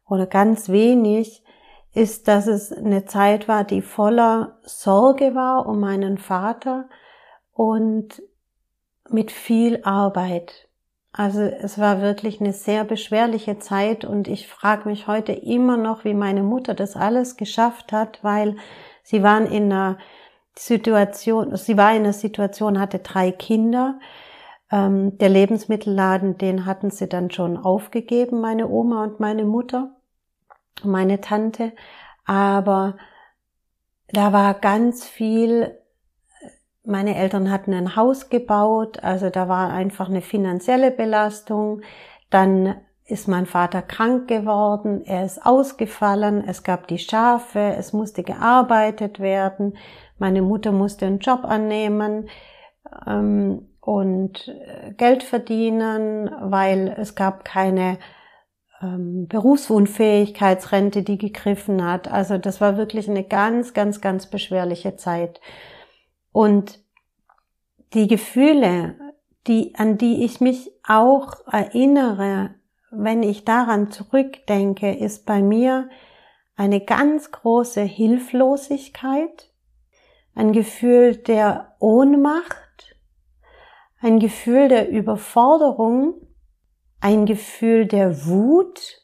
oder 0.08 0.26
ganz 0.26 0.70
wenig, 0.70 1.44
ist, 1.94 2.28
dass 2.28 2.48
es 2.48 2.74
eine 2.74 3.06
Zeit 3.06 3.48
war, 3.48 3.64
die 3.64 3.82
voller 3.82 4.60
Sorge 4.64 5.36
war 5.36 5.68
um 5.68 5.80
meinen 5.80 6.18
Vater 6.18 6.90
und 7.54 8.22
mit 9.10 9.32
viel 9.32 9.82
Arbeit. 9.84 10.65
Also 11.18 11.40
es 11.44 11.80
war 11.80 12.02
wirklich 12.02 12.42
eine 12.42 12.52
sehr 12.52 12.84
beschwerliche 12.84 13.58
Zeit 13.58 14.04
und 14.04 14.28
ich 14.28 14.50
frage 14.50 14.90
mich 14.90 15.08
heute 15.08 15.32
immer 15.32 15.78
noch, 15.78 16.04
wie 16.04 16.14
meine 16.14 16.44
Mutter 16.44 16.74
das 16.74 16.98
alles 16.98 17.38
geschafft 17.38 17.94
hat, 17.94 18.22
weil 18.22 18.58
sie 19.02 19.24
waren 19.24 19.46
in 19.46 19.72
einer 19.72 19.98
Situation, 20.58 21.56
sie 21.56 21.78
war 21.78 21.92
in 21.92 22.04
einer 22.04 22.12
Situation, 22.12 22.82
hatte 22.82 23.00
drei 23.00 23.32
Kinder. 23.32 23.98
Ähm, 24.70 25.18
der 25.18 25.30
Lebensmittelladen, 25.30 26.38
den 26.38 26.66
hatten 26.66 26.92
sie 26.92 27.08
dann 27.08 27.32
schon 27.32 27.56
aufgegeben, 27.56 28.42
meine 28.42 28.68
Oma 28.68 29.04
und 29.04 29.22
meine 29.22 29.46
Mutter, 29.46 29.96
meine 30.84 31.22
Tante. 31.22 31.72
Aber 32.26 32.98
da 34.10 34.34
war 34.34 34.54
ganz 34.54 35.06
viel 35.06 35.78
meine 36.86 37.16
Eltern 37.16 37.52
hatten 37.52 37.74
ein 37.74 37.96
Haus 37.96 38.30
gebaut, 38.30 39.04
also 39.04 39.30
da 39.30 39.48
war 39.48 39.72
einfach 39.72 40.10
eine 40.10 40.22
finanzielle 40.22 40.92
Belastung. 40.92 41.82
Dann 42.30 42.76
ist 43.06 43.28
mein 43.28 43.46
Vater 43.46 43.82
krank 43.82 44.28
geworden, 44.28 45.04
er 45.06 45.26
ist 45.26 45.46
ausgefallen, 45.46 46.44
es 46.48 46.64
gab 46.64 46.88
die 46.88 46.98
Schafe, 46.98 47.76
es 47.78 47.94
musste 47.94 48.24
gearbeitet 48.24 49.20
werden, 49.20 49.78
meine 50.18 50.42
Mutter 50.42 50.72
musste 50.72 51.06
einen 51.06 51.20
Job 51.20 51.44
annehmen 51.44 52.30
ähm, 53.06 53.70
und 53.80 54.48
äh, 54.48 54.94
Geld 54.94 55.24
verdienen, 55.24 56.32
weil 56.42 56.96
es 56.98 57.14
gab 57.14 57.46
keine 57.46 58.00
ähm, 58.82 59.28
Berufsunfähigkeitsrente, 59.28 61.04
die 61.04 61.18
gegriffen 61.18 61.86
hat. 61.86 62.12
Also 62.12 62.38
das 62.38 62.60
war 62.60 62.78
wirklich 62.78 63.10
eine 63.10 63.24
ganz, 63.24 63.74
ganz, 63.74 64.02
ganz 64.02 64.28
beschwerliche 64.28 64.96
Zeit. 64.96 65.40
Und 66.36 66.84
die 67.94 68.10
Gefühle, 68.10 69.14
die, 69.48 69.74
an 69.76 69.98
die 69.98 70.26
ich 70.26 70.42
mich 70.42 70.70
auch 70.86 71.48
erinnere, 71.48 72.56
wenn 72.92 73.24
ich 73.24 73.46
daran 73.46 73.90
zurückdenke, 73.90 74.94
ist 74.94 75.26
bei 75.26 75.42
mir 75.42 75.90
eine 76.58 76.82
ganz 76.82 77.32
große 77.32 77.84
Hilflosigkeit, 77.84 79.50
ein 80.34 80.52
Gefühl 80.52 81.16
der 81.16 81.78
Ohnmacht, 81.80 82.98
ein 84.02 84.20
Gefühl 84.20 84.68
der 84.68 84.90
Überforderung, 84.90 86.16
ein 87.00 87.26
Gefühl 87.26 87.86
der 87.86 88.26
Wut. 88.26 89.02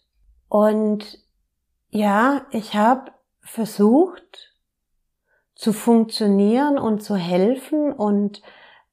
Und 0.50 1.18
ja, 1.92 2.46
ich 2.52 2.76
habe 2.76 3.14
versucht, 3.40 4.51
zu 5.62 5.74
funktionieren 5.74 6.80
und 6.80 7.04
zu 7.04 7.16
helfen 7.16 7.94
und 7.94 8.42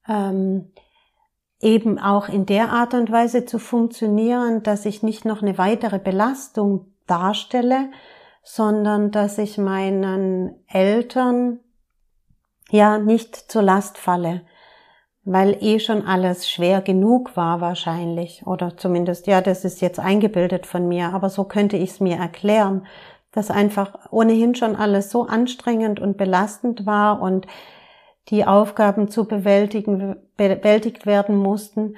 ähm, 0.06 0.70
eben 1.62 1.98
auch 1.98 2.28
in 2.28 2.44
der 2.44 2.68
Art 2.68 2.92
und 2.92 3.10
Weise 3.10 3.46
zu 3.46 3.58
funktionieren, 3.58 4.62
dass 4.62 4.84
ich 4.84 5.02
nicht 5.02 5.24
noch 5.24 5.40
eine 5.40 5.56
weitere 5.56 5.98
Belastung 5.98 6.92
darstelle, 7.06 7.88
sondern 8.42 9.10
dass 9.10 9.38
ich 9.38 9.56
meinen 9.56 10.62
Eltern 10.66 11.60
ja 12.68 12.98
nicht 12.98 13.34
zur 13.34 13.62
Last 13.62 13.96
falle, 13.96 14.42
weil 15.24 15.56
eh 15.60 15.80
schon 15.80 16.06
alles 16.06 16.50
schwer 16.50 16.82
genug 16.82 17.34
war 17.34 17.62
wahrscheinlich. 17.62 18.46
Oder 18.46 18.76
zumindest 18.76 19.26
ja, 19.26 19.40
das 19.40 19.64
ist 19.64 19.80
jetzt 19.80 20.00
eingebildet 20.00 20.66
von 20.66 20.86
mir, 20.86 21.14
aber 21.14 21.30
so 21.30 21.44
könnte 21.44 21.78
ich 21.78 21.92
es 21.92 22.00
mir 22.00 22.16
erklären, 22.16 22.86
dass 23.32 23.50
einfach 23.50 24.10
ohnehin 24.10 24.54
schon 24.54 24.76
alles 24.76 25.10
so 25.10 25.26
anstrengend 25.26 26.00
und 26.00 26.16
belastend 26.16 26.86
war 26.86 27.20
und 27.20 27.46
die 28.28 28.44
Aufgaben 28.44 29.08
zu 29.08 29.26
bewältigen, 29.26 30.16
bewältigt 30.36 31.06
werden 31.06 31.36
mussten, 31.36 31.96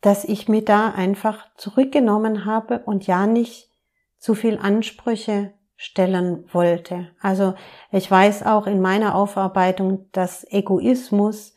dass 0.00 0.24
ich 0.24 0.48
mir 0.48 0.64
da 0.64 0.90
einfach 0.90 1.46
zurückgenommen 1.56 2.44
habe 2.44 2.80
und 2.80 3.06
ja 3.06 3.26
nicht 3.26 3.70
zu 4.18 4.34
viel 4.34 4.58
Ansprüche 4.58 5.52
stellen 5.76 6.44
wollte. 6.52 7.08
Also 7.20 7.54
ich 7.90 8.10
weiß 8.10 8.44
auch 8.44 8.66
in 8.66 8.80
meiner 8.80 9.14
Aufarbeitung, 9.14 10.10
dass 10.12 10.46
Egoismus 10.50 11.54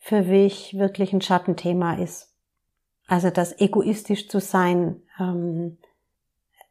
für 0.00 0.22
mich 0.22 0.78
wirklich 0.78 1.12
ein 1.12 1.20
Schattenthema 1.20 1.94
ist. 1.94 2.34
Also 3.06 3.30
dass 3.30 3.58
egoistisch 3.58 4.28
zu 4.28 4.40
sein 4.40 5.02
ähm, 5.18 5.78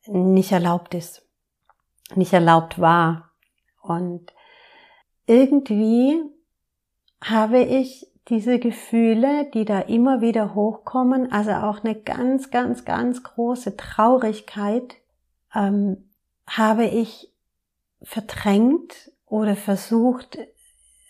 nicht 0.07 0.51
erlaubt 0.51 0.93
ist 0.93 1.26
nicht 2.15 2.33
erlaubt 2.33 2.79
war. 2.79 3.31
Und 3.81 4.33
irgendwie 5.25 6.21
habe 7.21 7.59
ich 7.59 8.07
diese 8.29 8.59
Gefühle, 8.59 9.49
die 9.53 9.65
da 9.65 9.79
immer 9.79 10.21
wieder 10.21 10.53
hochkommen, 10.53 11.31
also 11.31 11.51
auch 11.51 11.83
eine 11.83 11.95
ganz, 11.95 12.51
ganz, 12.51 12.83
ganz 12.83 13.23
große 13.23 13.77
Traurigkeit, 13.77 14.95
ähm, 15.55 16.09
habe 16.45 16.85
ich 16.85 17.31
verdrängt 18.01 19.11
oder 19.25 19.55
versucht, 19.55 20.37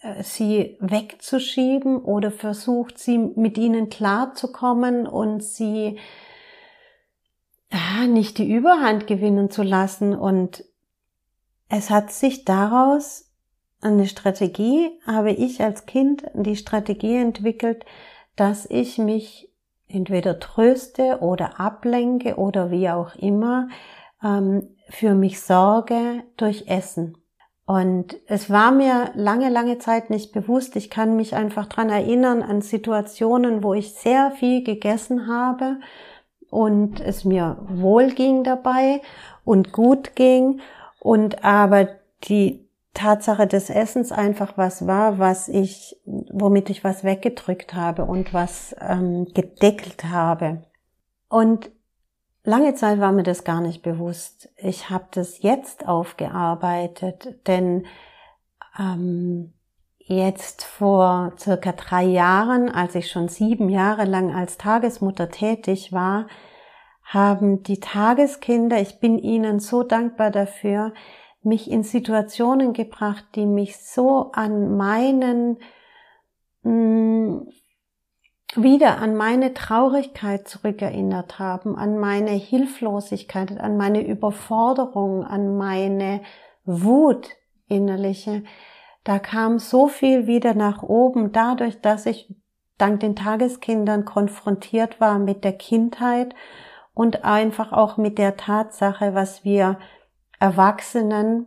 äh, 0.01 0.23
sie 0.23 0.77
wegzuschieben 0.79 1.97
oder 1.97 2.31
versucht, 2.31 2.99
sie 2.99 3.17
mit 3.17 3.57
ihnen 3.57 3.89
klarzukommen 3.89 5.07
und 5.07 5.43
sie 5.43 5.99
nicht 8.07 8.37
die 8.37 8.49
Überhand 8.49 9.07
gewinnen 9.07 9.49
zu 9.49 9.63
lassen 9.63 10.15
und 10.15 10.63
es 11.69 11.89
hat 11.89 12.11
sich 12.11 12.45
daraus 12.45 13.31
eine 13.81 14.07
Strategie, 14.07 14.89
habe 15.05 15.31
ich 15.31 15.61
als 15.61 15.85
Kind 15.85 16.23
die 16.33 16.55
Strategie 16.55 17.15
entwickelt, 17.15 17.85
dass 18.35 18.65
ich 18.65 18.97
mich 18.97 19.51
entweder 19.87 20.39
tröste 20.39 21.19
oder 21.21 21.59
ablenke 21.59 22.35
oder 22.35 22.71
wie 22.71 22.89
auch 22.89 23.15
immer, 23.15 23.69
ähm, 24.23 24.75
für 24.89 25.13
mich 25.13 25.41
sorge 25.41 26.23
durch 26.37 26.67
Essen. 26.67 27.17
Und 27.65 28.15
es 28.27 28.49
war 28.49 28.71
mir 28.71 29.11
lange, 29.15 29.49
lange 29.49 29.77
Zeit 29.77 30.09
nicht 30.09 30.31
bewusst. 30.31 30.77
Ich 30.77 30.89
kann 30.89 31.17
mich 31.17 31.35
einfach 31.35 31.65
dran 31.65 31.89
erinnern 31.89 32.41
an 32.41 32.61
Situationen, 32.61 33.61
wo 33.61 33.73
ich 33.73 33.93
sehr 33.93 34.31
viel 34.31 34.63
gegessen 34.63 35.27
habe 35.27 35.77
und 36.49 37.01
es 37.01 37.25
mir 37.25 37.57
wohl 37.67 38.11
ging 38.11 38.45
dabei 38.45 39.01
und 39.43 39.73
gut 39.73 40.15
ging 40.15 40.61
und 40.99 41.43
aber 41.43 41.87
die 42.23 42.67
Tatsache 42.93 43.45
des 43.45 43.69
Essens 43.69 44.11
einfach 44.11 44.57
was 44.57 44.87
war, 44.87 45.19
was 45.19 45.49
ich, 45.49 45.95
womit 46.05 46.71
ich 46.71 46.83
was 46.83 47.03
weggedrückt 47.03 47.75
habe 47.75 48.05
und 48.05 48.33
was 48.33 48.75
ähm, 48.81 49.27
gedeckelt 49.35 50.05
habe. 50.05 50.63
Und 51.29 51.69
lange 52.43 52.73
Zeit 52.73 52.99
war 52.99 53.11
mir 53.11 53.23
das 53.23 53.43
gar 53.43 53.61
nicht 53.61 53.83
bewusst. 53.83 54.49
Ich 54.57 54.89
habe 54.89 55.05
das 55.11 55.43
jetzt 55.43 55.87
aufgearbeitet, 55.87 57.35
denn 57.45 57.85
ähm, 58.79 59.53
jetzt 59.99 60.63
vor 60.63 61.33
circa 61.37 61.73
drei 61.73 62.03
Jahren, 62.03 62.69
als 62.71 62.95
ich 62.95 63.11
schon 63.11 63.27
sieben 63.27 63.69
Jahre 63.69 64.05
lang 64.05 64.33
als 64.33 64.57
Tagesmutter 64.57 65.29
tätig 65.29 65.93
war, 65.93 66.27
haben 67.07 67.63
die 67.63 67.79
Tageskinder, 67.79 68.81
ich 68.81 68.99
bin 68.99 69.17
ihnen 69.17 69.59
so 69.59 69.83
dankbar 69.83 70.29
dafür, 70.29 70.93
mich 71.41 71.71
in 71.71 71.83
Situationen 71.83 72.73
gebracht, 72.73 73.23
die 73.35 73.45
mich 73.45 73.77
so 73.77 74.31
an 74.33 74.75
meinen, 74.75 75.57
mh, 76.63 76.71
mm, 76.71 77.47
wieder 78.55 78.97
an 78.97 79.15
meine 79.15 79.53
Traurigkeit 79.53 80.47
zurückerinnert 80.47 81.37
haben, 81.37 81.77
an 81.77 81.97
meine 81.97 82.31
Hilflosigkeit, 82.31 83.59
an 83.59 83.77
meine 83.77 84.05
Überforderung, 84.05 85.23
an 85.23 85.57
meine 85.57 86.21
Wut 86.65 87.29
innerliche. 87.67 88.43
Da 89.03 89.19
kam 89.19 89.59
so 89.59 89.87
viel 89.87 90.27
wieder 90.27 90.53
nach 90.53 90.81
oben, 90.81 91.31
dadurch, 91.31 91.81
dass 91.81 92.05
ich 92.05 92.33
dank 92.77 93.01
den 93.01 93.15
Tageskindern 93.15 94.05
konfrontiert 94.05 94.99
war 94.99 95.19
mit 95.19 95.43
der 95.43 95.53
Kindheit 95.53 96.33
und 96.97 97.23
einfach 97.23 97.73
auch 97.73 97.97
mit 97.97 98.17
der 98.17 98.37
Tatsache, 98.37 99.13
was 99.13 99.45
wir 99.45 99.77
Erwachsenen, 100.39 101.45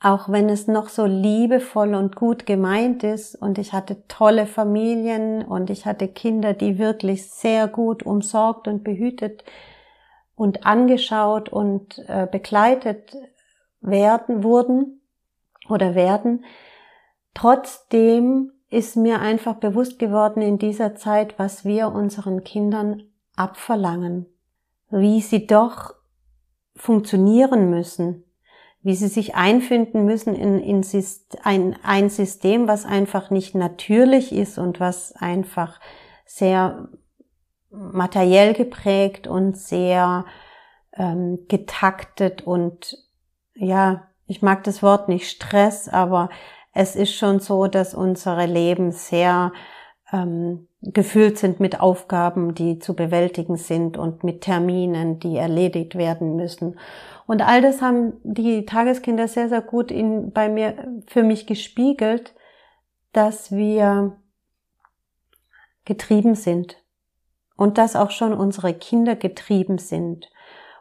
auch 0.00 0.28
wenn 0.28 0.48
es 0.48 0.68
noch 0.68 0.88
so 0.88 1.04
liebevoll 1.04 1.96
und 1.96 2.14
gut 2.14 2.46
gemeint 2.46 3.02
ist 3.02 3.34
und 3.34 3.58
ich 3.58 3.72
hatte 3.72 4.06
tolle 4.06 4.46
Familien 4.46 5.44
und 5.44 5.68
ich 5.68 5.84
hatte 5.84 6.06
Kinder, 6.06 6.54
die 6.54 6.78
wirklich 6.78 7.28
sehr 7.28 7.66
gut 7.66 8.04
umsorgt 8.04 8.68
und 8.68 8.84
behütet 8.84 9.42
und 10.36 10.64
angeschaut 10.64 11.48
und 11.48 11.98
äh, 12.06 12.28
begleitet 12.30 13.16
werden 13.80 14.44
wurden 14.44 15.02
oder 15.68 15.96
werden. 15.96 16.44
Trotzdem 17.34 18.52
ist 18.68 18.94
mir 18.94 19.20
einfach 19.20 19.56
bewusst 19.56 19.98
geworden 19.98 20.40
in 20.40 20.56
dieser 20.56 20.94
Zeit, 20.94 21.36
was 21.36 21.64
wir 21.64 21.88
unseren 21.88 22.44
Kindern 22.44 23.09
abverlangen, 23.40 24.26
wie 24.90 25.20
sie 25.20 25.46
doch 25.46 25.94
funktionieren 26.76 27.70
müssen, 27.70 28.24
wie 28.82 28.94
sie 28.94 29.08
sich 29.08 29.34
einfinden 29.34 30.04
müssen 30.04 30.34
in, 30.34 30.58
in 30.58 30.84
ein, 31.42 31.76
ein 31.82 32.10
System, 32.10 32.68
was 32.68 32.86
einfach 32.86 33.30
nicht 33.30 33.54
natürlich 33.54 34.32
ist 34.32 34.58
und 34.58 34.80
was 34.80 35.14
einfach 35.16 35.80
sehr 36.24 36.88
materiell 37.70 38.54
geprägt 38.54 39.26
und 39.26 39.56
sehr 39.56 40.24
ähm, 40.94 41.46
getaktet 41.48 42.42
und 42.42 42.96
ja, 43.54 44.08
ich 44.26 44.42
mag 44.42 44.64
das 44.64 44.82
Wort 44.82 45.08
nicht 45.08 45.28
Stress, 45.28 45.88
aber 45.88 46.30
es 46.72 46.96
ist 46.96 47.14
schon 47.14 47.40
so, 47.40 47.66
dass 47.66 47.94
unsere 47.94 48.46
Leben 48.46 48.92
sehr 48.92 49.52
ähm, 50.12 50.68
gefüllt 50.82 51.38
sind 51.38 51.60
mit 51.60 51.80
Aufgaben, 51.80 52.54
die 52.54 52.78
zu 52.78 52.94
bewältigen 52.94 53.56
sind 53.56 53.98
und 53.98 54.24
mit 54.24 54.40
Terminen, 54.40 55.18
die 55.18 55.36
erledigt 55.36 55.94
werden 55.94 56.36
müssen. 56.36 56.78
Und 57.26 57.42
all 57.42 57.60
das 57.60 57.82
haben 57.82 58.14
die 58.24 58.64
Tageskinder 58.64 59.28
sehr, 59.28 59.48
sehr 59.48 59.60
gut 59.60 59.90
in, 59.90 60.32
bei 60.32 60.48
mir, 60.48 61.02
für 61.06 61.22
mich 61.22 61.46
gespiegelt, 61.46 62.34
dass 63.12 63.52
wir 63.52 64.16
getrieben 65.84 66.34
sind 66.34 66.76
und 67.56 67.76
dass 67.76 67.94
auch 67.94 68.10
schon 68.10 68.32
unsere 68.32 68.72
Kinder 68.72 69.16
getrieben 69.16 69.78
sind 69.78 70.30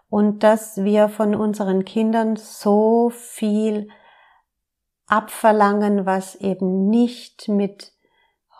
und 0.09 0.43
dass 0.43 0.83
wir 0.83 1.09
von 1.09 1.35
unseren 1.35 1.83
Kindern 1.83 2.35
so 2.35 3.09
viel 3.09 3.89
abverlangen, 5.07 6.05
was 6.05 6.35
eben 6.35 6.89
nicht 6.89 7.49
mit 7.49 7.91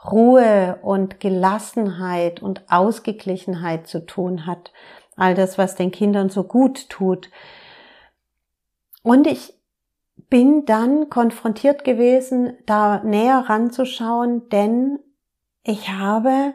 Ruhe 0.06 0.80
und 0.82 1.20
Gelassenheit 1.20 2.42
und 2.42 2.64
Ausgeglichenheit 2.70 3.88
zu 3.88 4.06
tun 4.06 4.46
hat. 4.46 4.72
All 5.16 5.36
das, 5.36 5.58
was 5.58 5.76
den 5.76 5.92
Kindern 5.92 6.30
so 6.30 6.44
gut 6.44 6.90
tut. 6.90 7.30
Und 9.04 9.28
ich 9.28 9.54
bin 10.30 10.66
dann 10.66 11.10
konfrontiert 11.10 11.84
gewesen, 11.84 12.54
da 12.66 13.04
näher 13.04 13.46
ranzuschauen, 13.48 14.48
denn 14.50 15.00
ich 15.64 15.90
habe 15.90 16.54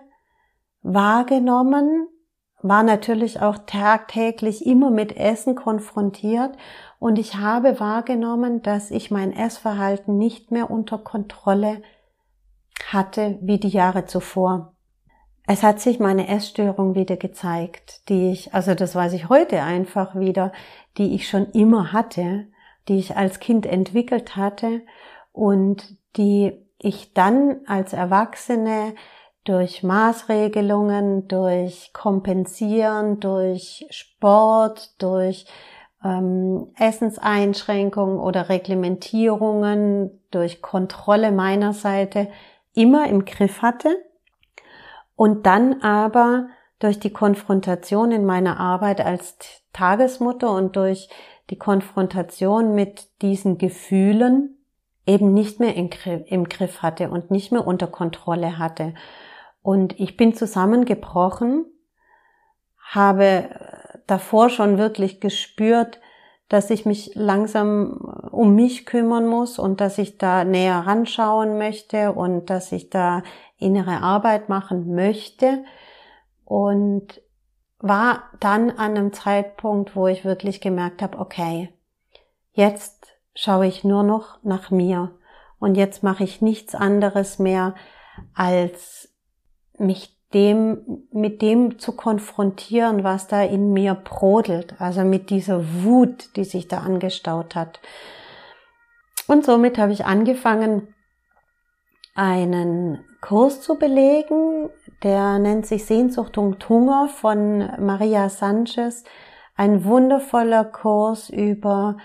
wahrgenommen, 0.82 2.08
war 2.62 2.82
natürlich 2.82 3.40
auch 3.40 3.58
tagtäglich 3.66 4.64
immer 4.64 4.90
mit 4.90 5.16
Essen 5.16 5.54
konfrontiert 5.54 6.56
und 6.98 7.18
ich 7.18 7.36
habe 7.36 7.78
wahrgenommen, 7.78 8.62
dass 8.62 8.90
ich 8.90 9.10
mein 9.10 9.32
Essverhalten 9.32 10.16
nicht 10.16 10.50
mehr 10.50 10.70
unter 10.70 10.96
Kontrolle 10.96 11.82
hatte 12.94 13.38
wie 13.42 13.58
die 13.58 13.68
Jahre 13.68 14.06
zuvor. 14.06 14.74
Es 15.46 15.62
hat 15.62 15.80
sich 15.80 16.00
meine 16.00 16.28
Essstörung 16.28 16.94
wieder 16.94 17.16
gezeigt, 17.16 18.08
die 18.08 18.30
ich, 18.30 18.54
also 18.54 18.74
das 18.74 18.94
weiß 18.94 19.12
ich 19.12 19.28
heute 19.28 19.62
einfach 19.62 20.14
wieder, 20.14 20.52
die 20.96 21.14
ich 21.14 21.28
schon 21.28 21.50
immer 21.50 21.92
hatte, 21.92 22.46
die 22.88 22.98
ich 22.98 23.16
als 23.16 23.40
Kind 23.40 23.66
entwickelt 23.66 24.36
hatte 24.36 24.80
und 25.32 25.96
die 26.16 26.52
ich 26.78 27.12
dann 27.12 27.60
als 27.66 27.92
Erwachsene 27.92 28.94
durch 29.44 29.82
Maßregelungen, 29.82 31.28
durch 31.28 31.92
Kompensieren, 31.92 33.20
durch 33.20 33.86
Sport, 33.90 35.00
durch 35.02 35.46
ähm, 36.02 36.72
Essenseinschränkungen 36.78 38.18
oder 38.18 38.48
Reglementierungen, 38.48 40.22
durch 40.30 40.62
Kontrolle 40.62 41.32
meiner 41.32 41.74
Seite 41.74 42.28
immer 42.74 43.08
im 43.08 43.24
Griff 43.24 43.62
hatte 43.62 43.96
und 45.16 45.46
dann 45.46 45.82
aber 45.82 46.48
durch 46.78 46.98
die 46.98 47.12
Konfrontation 47.12 48.12
in 48.12 48.26
meiner 48.26 48.58
Arbeit 48.58 49.00
als 49.00 49.36
Tagesmutter 49.72 50.50
und 50.50 50.76
durch 50.76 51.08
die 51.50 51.58
Konfrontation 51.58 52.74
mit 52.74 53.08
diesen 53.22 53.58
Gefühlen 53.58 54.58
eben 55.06 55.34
nicht 55.34 55.60
mehr 55.60 55.76
im 55.76 56.48
Griff 56.48 56.82
hatte 56.82 57.10
und 57.10 57.30
nicht 57.30 57.52
mehr 57.52 57.66
unter 57.66 57.86
Kontrolle 57.86 58.58
hatte. 58.58 58.94
Und 59.62 59.98
ich 60.00 60.16
bin 60.16 60.34
zusammengebrochen, 60.34 61.66
habe 62.78 63.48
davor 64.06 64.50
schon 64.50 64.78
wirklich 64.78 65.20
gespürt, 65.20 66.00
dass 66.48 66.70
ich 66.70 66.86
mich 66.86 67.12
langsam 67.14 67.96
um 68.30 68.54
mich 68.54 68.86
kümmern 68.86 69.26
muss 69.26 69.58
und 69.58 69.80
dass 69.80 69.98
ich 69.98 70.18
da 70.18 70.44
näher 70.44 70.80
ranschauen 70.86 71.58
möchte 71.58 72.12
und 72.12 72.50
dass 72.50 72.72
ich 72.72 72.90
da 72.90 73.22
innere 73.56 74.02
Arbeit 74.02 74.48
machen 74.48 74.94
möchte. 74.94 75.64
Und 76.44 77.22
war 77.78 78.24
dann 78.40 78.70
an 78.70 78.96
einem 78.96 79.12
Zeitpunkt, 79.12 79.94
wo 79.94 80.06
ich 80.06 80.24
wirklich 80.24 80.60
gemerkt 80.60 81.02
habe, 81.02 81.18
okay, 81.18 81.68
jetzt 82.52 83.14
schaue 83.34 83.66
ich 83.66 83.84
nur 83.84 84.02
noch 84.02 84.42
nach 84.42 84.70
mir 84.70 85.18
und 85.58 85.74
jetzt 85.76 86.02
mache 86.02 86.24
ich 86.24 86.40
nichts 86.40 86.74
anderes 86.74 87.38
mehr, 87.38 87.74
als 88.34 89.14
mich 89.78 90.13
dem, 90.34 91.06
mit 91.12 91.40
dem 91.42 91.78
zu 91.78 91.92
konfrontieren, 91.92 93.04
was 93.04 93.28
da 93.28 93.42
in 93.42 93.72
mir 93.72 93.94
brodelt, 93.94 94.80
also 94.80 95.02
mit 95.02 95.30
dieser 95.30 95.62
Wut, 95.82 96.36
die 96.36 96.44
sich 96.44 96.68
da 96.68 96.78
angestaut 96.78 97.54
hat. 97.54 97.80
Und 99.26 99.44
somit 99.44 99.78
habe 99.78 99.92
ich 99.92 100.04
angefangen, 100.04 100.94
einen 102.14 103.04
Kurs 103.20 103.60
zu 103.60 103.76
belegen, 103.76 104.70
der 105.02 105.38
nennt 105.38 105.66
sich 105.66 105.84
Sehnsucht 105.84 106.38
und 106.38 106.68
Hunger 106.68 107.08
von 107.08 107.58
Maria 107.80 108.28
Sanchez. 108.28 109.04
Ein 109.56 109.84
wundervoller 109.84 110.64
Kurs 110.64 111.30
über 111.30 111.96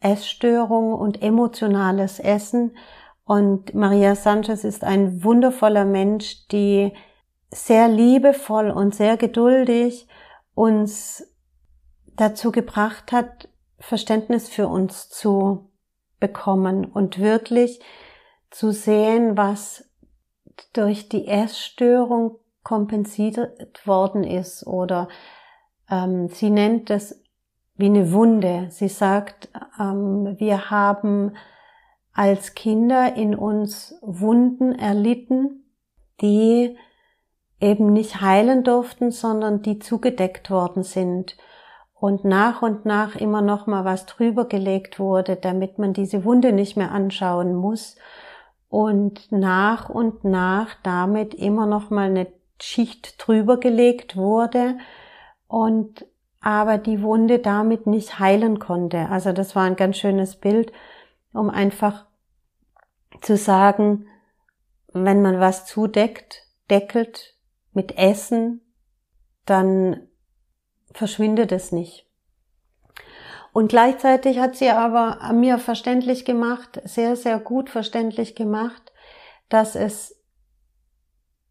Essstörung 0.00 0.92
und 0.92 1.22
emotionales 1.22 2.20
Essen. 2.20 2.76
Und 3.24 3.74
Maria 3.74 4.14
Sanchez 4.14 4.64
ist 4.64 4.84
ein 4.84 5.24
wundervoller 5.24 5.84
Mensch, 5.84 6.46
die 6.48 6.92
sehr 7.50 7.88
liebevoll 7.88 8.70
und 8.70 8.94
sehr 8.94 9.16
geduldig 9.16 10.06
uns 10.54 11.26
dazu 12.16 12.52
gebracht 12.52 13.12
hat, 13.12 13.48
Verständnis 13.78 14.48
für 14.48 14.68
uns 14.68 15.08
zu 15.08 15.70
bekommen 16.20 16.84
und 16.84 17.18
wirklich 17.18 17.80
zu 18.50 18.72
sehen, 18.72 19.36
was 19.36 19.88
durch 20.72 21.08
die 21.08 21.28
Essstörung 21.28 22.38
kompensiert 22.64 23.86
worden 23.86 24.24
ist 24.24 24.66
oder 24.66 25.08
ähm, 25.90 26.28
sie 26.28 26.50
nennt 26.50 26.90
es 26.90 27.22
wie 27.76 27.86
eine 27.86 28.12
Wunde. 28.12 28.66
Sie 28.70 28.88
sagt, 28.88 29.48
ähm, 29.80 30.34
wir 30.38 30.70
haben 30.70 31.36
als 32.12 32.54
Kinder 32.54 33.14
in 33.14 33.34
uns 33.34 33.94
Wunden 34.02 34.72
erlitten, 34.72 35.72
die 36.20 36.76
eben 37.60 37.92
nicht 37.92 38.20
heilen 38.20 38.64
durften, 38.64 39.10
sondern 39.10 39.62
die 39.62 39.78
zugedeckt 39.78 40.50
worden 40.50 40.82
sind 40.82 41.36
und 41.94 42.24
nach 42.24 42.62
und 42.62 42.84
nach 42.86 43.16
immer 43.16 43.42
noch 43.42 43.66
mal 43.66 43.84
was 43.84 44.06
drüber 44.06 44.46
gelegt 44.46 45.00
wurde, 45.00 45.36
damit 45.36 45.78
man 45.78 45.92
diese 45.92 46.24
Wunde 46.24 46.52
nicht 46.52 46.76
mehr 46.76 46.92
anschauen 46.92 47.54
muss 47.54 47.96
und 48.68 49.32
nach 49.32 49.88
und 49.88 50.24
nach 50.24 50.76
damit 50.82 51.34
immer 51.34 51.66
noch 51.66 51.90
mal 51.90 52.08
eine 52.08 52.28
Schicht 52.60 53.14
drüber 53.18 53.58
gelegt 53.58 54.16
wurde 54.16 54.78
und 55.46 56.06
aber 56.40 56.78
die 56.78 57.02
Wunde 57.02 57.40
damit 57.40 57.86
nicht 57.86 58.20
heilen 58.20 58.60
konnte. 58.60 59.08
Also 59.08 59.32
das 59.32 59.56
war 59.56 59.64
ein 59.64 59.76
ganz 59.76 59.96
schönes 59.96 60.36
Bild, 60.36 60.72
um 61.32 61.50
einfach 61.50 62.06
zu 63.20 63.36
sagen, 63.36 64.06
wenn 64.92 65.20
man 65.20 65.40
was 65.40 65.66
zudeckt, 65.66 66.44
deckelt 66.70 67.37
mit 67.78 67.96
Essen, 67.96 68.60
dann 69.46 70.08
verschwindet 70.92 71.52
es 71.52 71.70
nicht. 71.70 72.08
Und 73.52 73.68
gleichzeitig 73.68 74.40
hat 74.40 74.56
sie 74.56 74.68
aber 74.70 75.32
mir 75.32 75.58
verständlich 75.58 76.24
gemacht, 76.24 76.82
sehr, 76.84 77.14
sehr 77.14 77.38
gut 77.38 77.70
verständlich 77.70 78.34
gemacht, 78.34 78.92
dass 79.48 79.76
es 79.76 80.16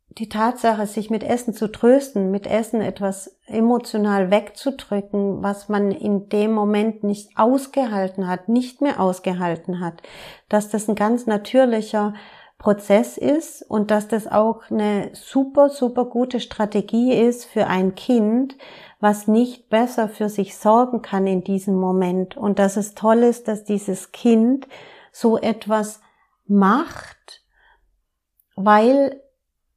die 0.10 0.28
Tatsache, 0.28 0.86
sich 0.86 1.10
mit 1.10 1.24
Essen 1.24 1.54
zu 1.54 1.72
trösten, 1.72 2.30
mit 2.30 2.46
Essen 2.46 2.82
etwas 2.82 3.40
emotional 3.46 4.32
wegzudrücken, 4.32 5.42
was 5.42 5.70
man 5.70 5.92
in 5.92 6.28
dem 6.28 6.52
Moment 6.52 7.06
nicht 7.06 7.38
ausgehalten 7.38 8.28
hat, 8.28 8.50
nicht 8.50 8.82
mehr 8.82 9.00
ausgehalten 9.00 9.80
hat, 9.80 10.02
dass 10.50 10.70
das 10.70 10.90
ein 10.90 10.96
ganz 10.96 11.26
natürlicher 11.26 12.16
Prozess 12.58 13.18
ist 13.18 13.62
und 13.62 13.92
dass 13.92 14.08
das 14.08 14.28
auch 14.28 14.70
eine 14.72 15.12
super, 15.14 15.70
super 15.70 16.06
gute 16.06 16.40
Strategie 16.40 17.14
ist 17.14 17.46
für 17.46 17.68
ein 17.68 17.94
Kind, 17.94 18.58
was 19.00 19.28
nicht 19.28 19.70
besser 19.70 20.10
für 20.10 20.28
sich 20.28 20.58
sorgen 20.58 21.04
kann 21.04 21.28
in 21.28 21.44
diesem 21.44 21.76
Moment. 21.76 22.36
Und 22.36 22.58
dass 22.58 22.76
es 22.78 22.96
toll 22.96 23.20
ist, 23.20 23.48
dass 23.48 23.64
dieses 23.64 24.12
Kind 24.12 24.68
so 25.12 25.38
etwas 25.38 26.02
macht, 26.48 27.44
weil 28.56 29.22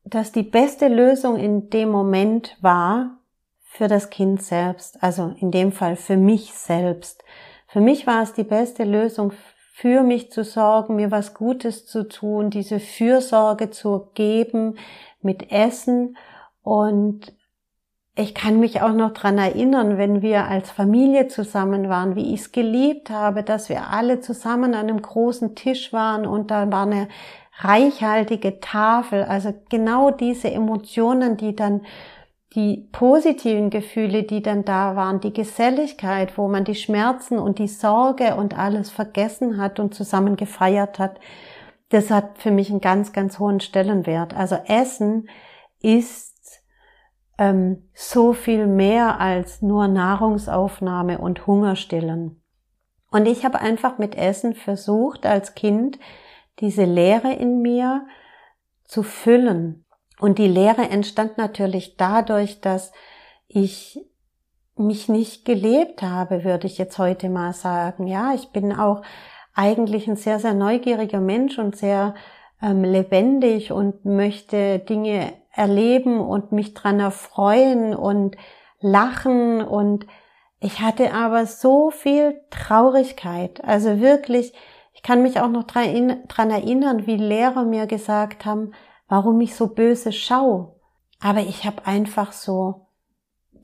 das 0.04 0.32
die 0.32 0.42
beste 0.42 0.88
Lösung 0.88 1.36
in 1.36 1.68
dem 1.68 1.90
Moment 1.90 2.56
war 2.62 3.18
für 3.60 3.88
das 3.88 4.08
Kind 4.08 4.42
selbst. 4.42 5.02
Also 5.02 5.34
in 5.38 5.50
dem 5.50 5.72
Fall 5.72 5.96
für 5.96 6.16
mich 6.16 6.54
selbst. 6.54 7.22
Für 7.68 7.80
mich 7.80 8.06
war 8.06 8.22
es 8.22 8.32
die 8.32 8.44
beste 8.44 8.84
Lösung 8.84 9.32
für 9.80 10.02
mich 10.02 10.30
zu 10.30 10.44
sorgen, 10.44 10.96
mir 10.96 11.10
was 11.10 11.32
Gutes 11.32 11.86
zu 11.86 12.06
tun, 12.06 12.50
diese 12.50 12.80
Fürsorge 12.80 13.70
zu 13.70 14.10
geben 14.12 14.76
mit 15.22 15.50
Essen. 15.50 16.18
Und 16.60 17.32
ich 18.14 18.34
kann 18.34 18.60
mich 18.60 18.82
auch 18.82 18.92
noch 18.92 19.14
dran 19.14 19.38
erinnern, 19.38 19.96
wenn 19.96 20.20
wir 20.20 20.48
als 20.48 20.70
Familie 20.70 21.28
zusammen 21.28 21.88
waren, 21.88 22.14
wie 22.14 22.34
ich 22.34 22.40
es 22.40 22.52
geliebt 22.52 23.08
habe, 23.08 23.42
dass 23.42 23.70
wir 23.70 23.88
alle 23.88 24.20
zusammen 24.20 24.74
an 24.74 24.90
einem 24.90 25.00
großen 25.00 25.54
Tisch 25.54 25.94
waren 25.94 26.26
und 26.26 26.50
da 26.50 26.70
war 26.70 26.82
eine 26.82 27.08
reichhaltige 27.60 28.60
Tafel, 28.60 29.24
also 29.24 29.54
genau 29.70 30.10
diese 30.10 30.50
Emotionen, 30.50 31.38
die 31.38 31.56
dann 31.56 31.86
die 32.54 32.88
positiven 32.90 33.70
Gefühle, 33.70 34.24
die 34.24 34.42
dann 34.42 34.64
da 34.64 34.96
waren, 34.96 35.20
die 35.20 35.32
Geselligkeit, 35.32 36.36
wo 36.36 36.48
man 36.48 36.64
die 36.64 36.74
Schmerzen 36.74 37.38
und 37.38 37.58
die 37.58 37.68
Sorge 37.68 38.34
und 38.34 38.58
alles 38.58 38.90
vergessen 38.90 39.60
hat 39.60 39.78
und 39.78 39.94
zusammen 39.94 40.36
gefeiert 40.36 40.98
hat, 40.98 41.20
das 41.90 42.10
hat 42.10 42.38
für 42.38 42.50
mich 42.50 42.70
einen 42.70 42.80
ganz, 42.80 43.12
ganz 43.12 43.38
hohen 43.38 43.60
Stellenwert. 43.60 44.34
Also 44.34 44.56
Essen 44.66 45.28
ist 45.80 46.62
ähm, 47.38 47.88
so 47.94 48.32
viel 48.32 48.66
mehr 48.66 49.20
als 49.20 49.62
nur 49.62 49.88
Nahrungsaufnahme 49.88 51.18
und 51.18 51.46
Hungerstillen. 51.46 52.42
Und 53.10 53.26
ich 53.26 53.44
habe 53.44 53.60
einfach 53.60 53.98
mit 53.98 54.16
Essen 54.16 54.54
versucht, 54.54 55.26
als 55.26 55.54
Kind 55.54 55.98
diese 56.60 56.84
Leere 56.84 57.32
in 57.32 57.60
mir 57.62 58.06
zu 58.84 59.02
füllen. 59.02 59.84
Und 60.20 60.38
die 60.38 60.48
Lehre 60.48 60.82
entstand 60.82 61.38
natürlich 61.38 61.96
dadurch, 61.96 62.60
dass 62.60 62.92
ich 63.48 64.06
mich 64.76 65.08
nicht 65.08 65.44
gelebt 65.44 66.02
habe, 66.02 66.44
würde 66.44 66.66
ich 66.66 66.78
jetzt 66.78 66.98
heute 66.98 67.28
mal 67.28 67.52
sagen. 67.52 68.06
Ja, 68.06 68.32
ich 68.34 68.50
bin 68.50 68.72
auch 68.72 69.02
eigentlich 69.54 70.08
ein 70.08 70.16
sehr, 70.16 70.38
sehr 70.38 70.54
neugieriger 70.54 71.20
Mensch 71.20 71.58
und 71.58 71.76
sehr 71.76 72.14
ähm, 72.62 72.84
lebendig 72.84 73.72
und 73.72 74.04
möchte 74.04 74.78
Dinge 74.78 75.32
erleben 75.52 76.20
und 76.20 76.52
mich 76.52 76.74
dran 76.74 77.00
erfreuen 77.00 77.94
und 77.94 78.36
lachen 78.80 79.62
und 79.62 80.06
ich 80.60 80.80
hatte 80.80 81.14
aber 81.14 81.46
so 81.46 81.90
viel 81.90 82.40
Traurigkeit, 82.50 83.64
also 83.64 84.00
wirklich, 84.00 84.52
ich 84.92 85.02
kann 85.02 85.22
mich 85.22 85.40
auch 85.40 85.48
noch 85.48 85.64
dran 85.64 86.50
erinnern, 86.50 87.06
wie 87.06 87.16
Lehrer 87.16 87.64
mir 87.64 87.86
gesagt 87.86 88.44
haben, 88.44 88.72
warum 89.10 89.40
ich 89.40 89.54
so 89.54 89.66
böse 89.66 90.12
schau. 90.12 90.76
Aber 91.20 91.40
ich 91.40 91.66
habe 91.66 91.84
einfach 91.84 92.32
so 92.32 92.86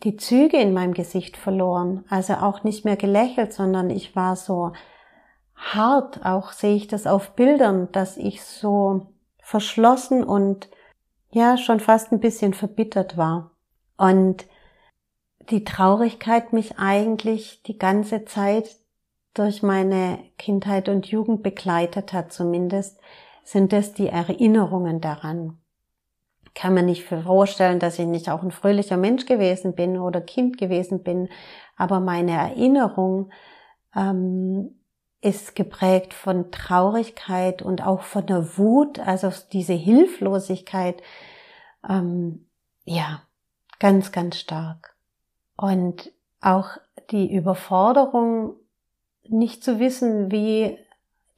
die 0.02 0.16
Züge 0.16 0.58
in 0.58 0.74
meinem 0.74 0.92
Gesicht 0.92 1.38
verloren. 1.38 2.04
Also 2.10 2.34
auch 2.34 2.64
nicht 2.64 2.84
mehr 2.84 2.96
gelächelt, 2.96 3.54
sondern 3.54 3.88
ich 3.88 4.14
war 4.14 4.36
so 4.36 4.72
hart. 5.54 6.26
Auch 6.26 6.52
sehe 6.52 6.74
ich 6.74 6.88
das 6.88 7.06
auf 7.06 7.36
Bildern, 7.36 7.90
dass 7.92 8.18
ich 8.18 8.42
so 8.42 9.06
verschlossen 9.38 10.24
und 10.24 10.68
ja, 11.30 11.56
schon 11.56 11.80
fast 11.80 12.12
ein 12.12 12.20
bisschen 12.20 12.52
verbittert 12.52 13.16
war. 13.16 13.52
Und 13.96 14.46
die 15.50 15.62
Traurigkeit 15.62 16.52
mich 16.52 16.78
eigentlich 16.78 17.62
die 17.62 17.78
ganze 17.78 18.24
Zeit 18.24 18.76
durch 19.32 19.62
meine 19.62 20.18
Kindheit 20.38 20.88
und 20.88 21.06
Jugend 21.06 21.44
begleitet 21.44 22.12
hat 22.12 22.32
zumindest, 22.32 22.98
sind 23.46 23.72
es 23.72 23.94
die 23.94 24.08
Erinnerungen 24.08 25.00
daran. 25.00 25.58
Kann 26.54 26.74
man 26.74 26.86
nicht 26.86 27.04
vorstellen, 27.04 27.78
dass 27.78 27.98
ich 27.98 28.06
nicht 28.06 28.28
auch 28.28 28.42
ein 28.42 28.50
fröhlicher 28.50 28.96
Mensch 28.96 29.24
gewesen 29.24 29.74
bin 29.74 29.98
oder 29.98 30.20
Kind 30.20 30.58
gewesen 30.58 31.04
bin, 31.04 31.28
aber 31.76 32.00
meine 32.00 32.32
Erinnerung 32.32 33.30
ähm, 33.94 34.74
ist 35.20 35.54
geprägt 35.54 36.12
von 36.12 36.50
Traurigkeit 36.50 37.62
und 37.62 37.86
auch 37.86 38.02
von 38.02 38.26
der 38.26 38.58
Wut, 38.58 38.98
also 38.98 39.32
diese 39.52 39.74
Hilflosigkeit, 39.74 41.00
ähm, 41.88 42.48
ja, 42.84 43.22
ganz, 43.78 44.10
ganz 44.10 44.38
stark. 44.38 44.96
Und 45.56 46.10
auch 46.40 46.70
die 47.10 47.32
Überforderung, 47.32 48.56
nicht 49.28 49.62
zu 49.62 49.78
wissen, 49.78 50.32
wie 50.32 50.78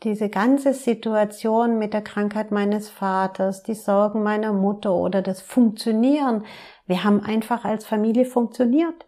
diese 0.04 0.28
ganze 0.28 0.74
Situation 0.74 1.78
mit 1.78 1.92
der 1.92 2.02
Krankheit 2.02 2.50
meines 2.52 2.88
Vaters, 2.88 3.62
die 3.62 3.74
Sorgen 3.74 4.22
meiner 4.22 4.52
Mutter 4.52 4.94
oder 4.94 5.22
das 5.22 5.42
Funktionieren. 5.42 6.44
Wir 6.86 7.02
haben 7.04 7.20
einfach 7.20 7.64
als 7.64 7.84
Familie 7.84 8.24
funktioniert. 8.24 9.06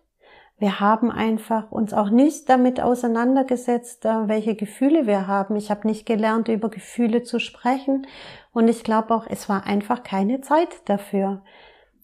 Wir 0.59 0.79
haben 0.79 1.11
einfach 1.11 1.70
uns 1.70 1.94
auch 1.94 2.11
nicht 2.11 2.48
damit 2.50 2.81
auseinandergesetzt, 2.81 4.05
äh, 4.05 4.29
welche 4.29 4.55
Gefühle 4.55 5.07
wir 5.07 5.26
haben. 5.26 5.57
Ich 5.57 5.70
habe 5.70 5.87
nicht 5.87 6.05
gelernt, 6.05 6.48
über 6.48 6.68
Gefühle 6.68 7.22
zu 7.22 7.38
sprechen. 7.38 8.07
Und 8.53 8.68
ich 8.68 8.85
glaube 8.85 9.14
auch, 9.14 9.26
es 9.26 9.48
war 9.48 9.64
einfach 9.64 10.03
keine 10.03 10.42
Zeit 10.42 10.68
dafür. 10.85 11.42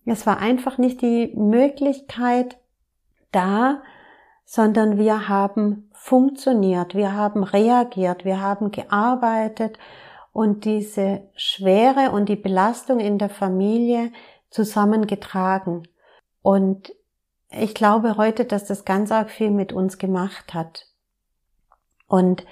Es 0.07 0.27
war 0.27 0.39
einfach 0.39 0.79
nicht 0.79 1.03
die 1.03 1.35
Möglichkeit 1.37 2.57
da, 3.31 3.83
sondern 4.47 4.97
wir 4.97 5.29
haben 5.29 5.91
funktioniert, 5.93 6.95
wir 6.95 7.13
haben 7.13 7.43
reagiert, 7.43 8.25
wir 8.25 8.41
haben 8.41 8.71
gearbeitet 8.71 9.77
und 10.33 10.65
diese 10.65 11.23
Schwere 11.35 12.13
und 12.13 12.29
die 12.29 12.37
Belastung 12.37 13.01
in 13.01 13.19
der 13.19 13.29
Familie 13.29 14.13
zusammengetragen. 14.49 15.89
Und 16.43 16.95
ich 17.51 17.75
glaube 17.75 18.17
heute, 18.17 18.45
dass 18.45 18.65
das 18.65 18.85
ganz 18.85 19.11
arg 19.11 19.31
viel 19.31 19.51
mit 19.51 19.73
uns 19.73 19.99
gemacht 19.99 20.55
hat. 20.55 20.87
Und 22.07 22.47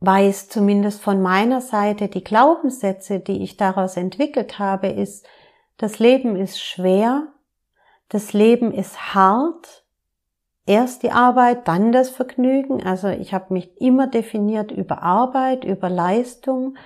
weiß 0.00 0.48
zumindest 0.48 1.02
von 1.02 1.20
meiner 1.20 1.60
Seite 1.60 2.08
die 2.08 2.24
Glaubenssätze, 2.24 3.20
die 3.20 3.42
ich 3.42 3.58
daraus 3.58 3.98
entwickelt 3.98 4.58
habe, 4.58 4.88
ist, 4.88 5.26
das 5.76 5.98
Leben 5.98 6.36
ist 6.36 6.60
schwer, 6.60 7.28
das 8.08 8.32
Leben 8.32 8.72
ist 8.72 9.14
hart, 9.14 9.83
erst 10.66 11.02
die 11.02 11.10
Arbeit, 11.10 11.68
dann 11.68 11.92
das 11.92 12.10
Vergnügen. 12.10 12.82
Also 12.82 13.08
ich 13.08 13.34
habe 13.34 13.52
mich 13.52 13.80
immer 13.80 14.06
definiert 14.06 14.70
über 14.72 15.02
Arbeit, 15.02 15.64
über 15.64 15.88
Leistung. 15.90 16.76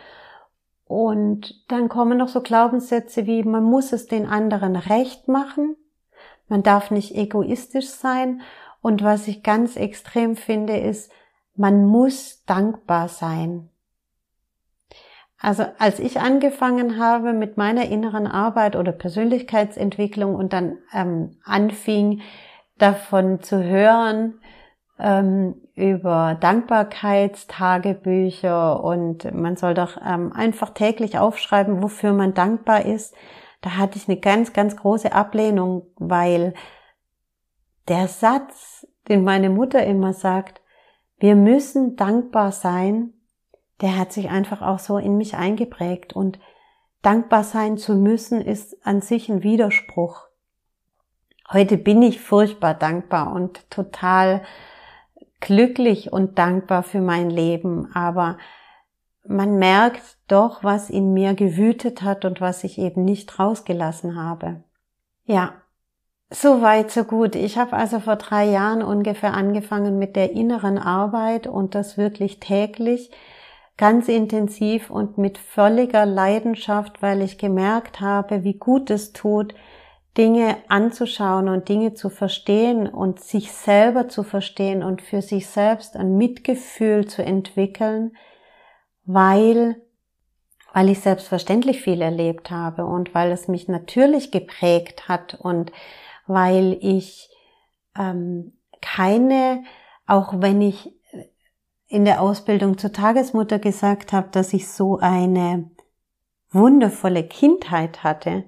Und 0.84 1.64
dann 1.70 1.88
kommen 1.88 2.18
noch 2.18 2.28
so 2.28 2.40
Glaubenssätze 2.40 3.26
wie, 3.26 3.42
man 3.42 3.62
muss 3.62 3.92
es 3.92 4.06
den 4.06 4.26
anderen 4.26 4.74
recht 4.74 5.28
machen, 5.28 5.76
man 6.48 6.62
darf 6.62 6.90
nicht 6.90 7.14
egoistisch 7.14 7.88
sein. 7.88 8.40
Und 8.80 9.02
was 9.02 9.28
ich 9.28 9.42
ganz 9.42 9.76
extrem 9.76 10.34
finde, 10.34 10.78
ist, 10.78 11.12
man 11.54 11.84
muss 11.84 12.44
dankbar 12.46 13.08
sein. 13.08 13.68
Also 15.40 15.64
als 15.78 16.00
ich 16.00 16.20
angefangen 16.20 16.98
habe 16.98 17.32
mit 17.32 17.56
meiner 17.56 17.86
inneren 17.86 18.26
Arbeit 18.26 18.74
oder 18.74 18.92
Persönlichkeitsentwicklung 18.92 20.34
und 20.34 20.52
dann 20.52 20.78
ähm, 20.92 21.36
anfing 21.44 22.22
davon 22.78 23.42
zu 23.42 23.62
hören 23.62 24.40
ähm, 24.98 25.56
über 25.74 26.36
Dankbarkeitstagebücher 26.40 28.82
und 28.82 29.32
man 29.34 29.56
soll 29.56 29.74
doch 29.74 29.98
ähm, 30.04 30.32
einfach 30.32 30.70
täglich 30.70 31.18
aufschreiben, 31.18 31.82
wofür 31.82 32.12
man 32.12 32.34
dankbar 32.34 32.84
ist, 32.84 33.14
da 33.60 33.76
hatte 33.76 33.98
ich 33.98 34.08
eine 34.08 34.18
ganz, 34.18 34.52
ganz 34.52 34.76
große 34.76 35.12
Ablehnung, 35.12 35.86
weil 35.96 36.54
der 37.88 38.08
Satz, 38.08 38.86
den 39.08 39.24
meine 39.24 39.50
Mutter 39.50 39.84
immer 39.84 40.12
sagt, 40.12 40.60
wir 41.18 41.34
müssen 41.34 41.96
dankbar 41.96 42.52
sein, 42.52 43.14
der 43.80 43.98
hat 43.98 44.12
sich 44.12 44.28
einfach 44.28 44.62
auch 44.62 44.78
so 44.78 44.98
in 44.98 45.16
mich 45.16 45.36
eingeprägt 45.36 46.12
und 46.12 46.38
dankbar 47.02 47.44
sein 47.44 47.78
zu 47.78 47.94
müssen 47.94 48.40
ist 48.40 48.76
an 48.84 49.00
sich 49.00 49.28
ein 49.28 49.42
Widerspruch. 49.42 50.27
Heute 51.50 51.78
bin 51.78 52.02
ich 52.02 52.20
furchtbar 52.20 52.74
dankbar 52.74 53.32
und 53.32 53.70
total 53.70 54.42
glücklich 55.40 56.12
und 56.12 56.38
dankbar 56.38 56.82
für 56.82 57.00
mein 57.00 57.30
Leben, 57.30 57.90
aber 57.94 58.37
man 59.26 59.58
merkt 59.58 60.02
doch, 60.26 60.62
was 60.62 60.90
in 60.90 61.12
mir 61.14 61.34
gewütet 61.34 62.02
hat 62.02 62.24
und 62.24 62.40
was 62.40 62.64
ich 62.64 62.78
eben 62.78 63.04
nicht 63.04 63.38
rausgelassen 63.38 64.22
habe. 64.22 64.62
Ja, 65.24 65.54
so 66.30 66.61
weit, 66.61 66.90
so 66.90 67.04
gut. 67.04 67.34
Ich 67.34 67.56
habe 67.56 67.74
also 67.74 68.00
vor 68.00 68.16
drei 68.16 68.44
Jahren 68.44 68.82
ungefähr 68.82 69.32
angefangen 69.32 69.98
mit 69.98 70.16
der 70.16 70.32
inneren 70.32 70.76
Arbeit 70.76 71.46
und 71.46 71.74
das 71.74 71.96
wirklich 71.96 72.40
täglich 72.40 73.11
ganz 73.78 74.08
intensiv 74.08 74.90
und 74.90 75.16
mit 75.16 75.38
völliger 75.38 76.04
Leidenschaft, 76.04 77.00
weil 77.00 77.22
ich 77.22 77.38
gemerkt 77.38 78.00
habe, 78.00 78.44
wie 78.44 78.54
gut 78.54 78.90
es 78.90 79.12
tut, 79.12 79.54
Dinge 80.18 80.57
anzuschauen 80.66 81.48
und 81.48 81.68
Dinge 81.68 81.94
zu 81.94 82.11
verstehen 82.11 82.88
und 82.88 83.20
sich 83.20 83.52
selber 83.52 84.09
zu 84.09 84.24
verstehen 84.24 84.83
und 84.83 85.00
für 85.00 85.22
sich 85.22 85.46
selbst 85.46 85.96
ein 85.96 86.16
Mitgefühl 86.16 87.07
zu 87.07 87.24
entwickeln, 87.24 88.16
weil, 89.04 89.81
weil 90.74 90.88
ich 90.88 90.98
selbstverständlich 90.98 91.81
viel 91.81 92.02
erlebt 92.02 92.50
habe 92.50 92.85
und 92.85 93.14
weil 93.14 93.31
es 93.31 93.46
mich 93.46 93.68
natürlich 93.68 94.33
geprägt 94.33 95.09
hat 95.09 95.35
und 95.35 95.70
weil 96.26 96.76
ich 96.81 97.31
ähm, 97.96 98.59
keine, 98.83 99.62
auch 100.09 100.40
wenn 100.40 100.61
ich 100.61 100.92
in 101.87 102.04
der 102.04 102.20
Ausbildung 102.20 102.76
zur 102.76 102.92
Tagesmutter 102.92 103.61
gesagt 103.61 104.12
habe, 104.12 104.28
dass 104.33 104.52
ich 104.52 104.68
so 104.68 104.98
eine 104.98 105.70
wundervolle 106.50 107.22
Kindheit 107.22 108.02
hatte, 108.02 108.44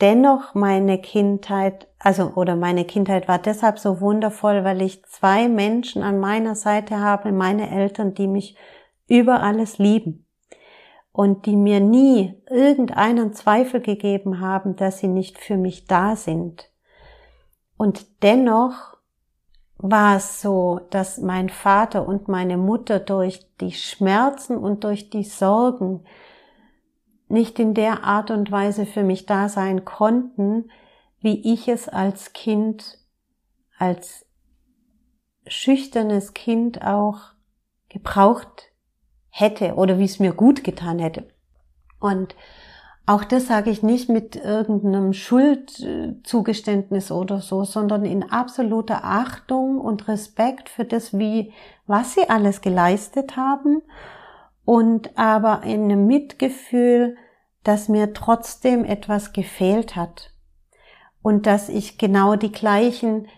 dennoch 0.00 0.54
meine 0.54 1.00
Kindheit, 1.00 1.88
also 1.98 2.32
oder 2.34 2.56
meine 2.56 2.84
Kindheit 2.84 3.28
war 3.28 3.38
deshalb 3.38 3.78
so 3.78 4.00
wundervoll, 4.00 4.64
weil 4.64 4.82
ich 4.82 5.04
zwei 5.06 5.48
Menschen 5.48 6.02
an 6.02 6.18
meiner 6.20 6.54
Seite 6.54 7.00
habe, 7.00 7.32
meine 7.32 7.70
Eltern, 7.70 8.14
die 8.14 8.26
mich 8.26 8.56
über 9.06 9.42
alles 9.42 9.78
lieben 9.78 10.26
und 11.12 11.46
die 11.46 11.56
mir 11.56 11.80
nie 11.80 12.42
irgendeinen 12.50 13.32
Zweifel 13.34 13.80
gegeben 13.80 14.40
haben, 14.40 14.76
dass 14.76 14.98
sie 14.98 15.08
nicht 15.08 15.38
für 15.38 15.56
mich 15.56 15.86
da 15.86 16.16
sind. 16.16 16.70
Und 17.76 18.22
dennoch 18.22 18.96
war 19.76 20.16
es 20.16 20.40
so, 20.40 20.80
dass 20.90 21.18
mein 21.18 21.50
Vater 21.50 22.08
und 22.08 22.28
meine 22.28 22.56
Mutter 22.56 22.98
durch 22.98 23.46
die 23.60 23.72
Schmerzen 23.72 24.56
und 24.56 24.84
durch 24.84 25.10
die 25.10 25.24
Sorgen 25.24 26.04
nicht 27.28 27.58
in 27.58 27.74
der 27.74 28.04
Art 28.04 28.30
und 28.30 28.50
Weise 28.50 28.86
für 28.86 29.02
mich 29.02 29.26
da 29.26 29.48
sein 29.48 29.84
konnten, 29.84 30.70
wie 31.20 31.52
ich 31.52 31.68
es 31.68 31.88
als 31.88 32.32
Kind, 32.32 32.98
als 33.78 34.26
schüchternes 35.46 36.34
Kind 36.34 36.82
auch 36.82 37.32
gebraucht 37.88 38.72
hätte 39.30 39.74
oder 39.74 39.98
wie 39.98 40.04
es 40.04 40.18
mir 40.18 40.32
gut 40.32 40.64
getan 40.64 40.98
hätte. 40.98 41.28
Und 41.98 42.34
auch 43.06 43.24
das 43.24 43.46
sage 43.48 43.70
ich 43.70 43.82
nicht 43.82 44.08
mit 44.08 44.36
irgendeinem 44.36 45.12
Schuldzugeständnis 45.12 47.10
oder 47.10 47.40
so, 47.40 47.64
sondern 47.64 48.06
in 48.06 48.30
absoluter 48.30 49.04
Achtung 49.04 49.78
und 49.78 50.08
Respekt 50.08 50.70
für 50.70 50.84
das, 50.86 51.18
wie, 51.18 51.52
was 51.86 52.14
sie 52.14 52.30
alles 52.30 52.62
geleistet 52.62 53.36
haben 53.36 53.82
und 54.64 55.16
aber 55.18 55.62
in 55.64 55.84
einem 55.84 56.06
Mitgefühl, 56.06 57.16
dass 57.62 57.88
mir 57.88 58.12
trotzdem 58.12 58.84
etwas 58.84 59.32
gefehlt 59.32 59.96
hat 59.96 60.32
und 61.22 61.46
dass 61.46 61.68
ich 61.68 61.98
genau 61.98 62.36
die 62.36 62.52
gleichen 62.52 63.28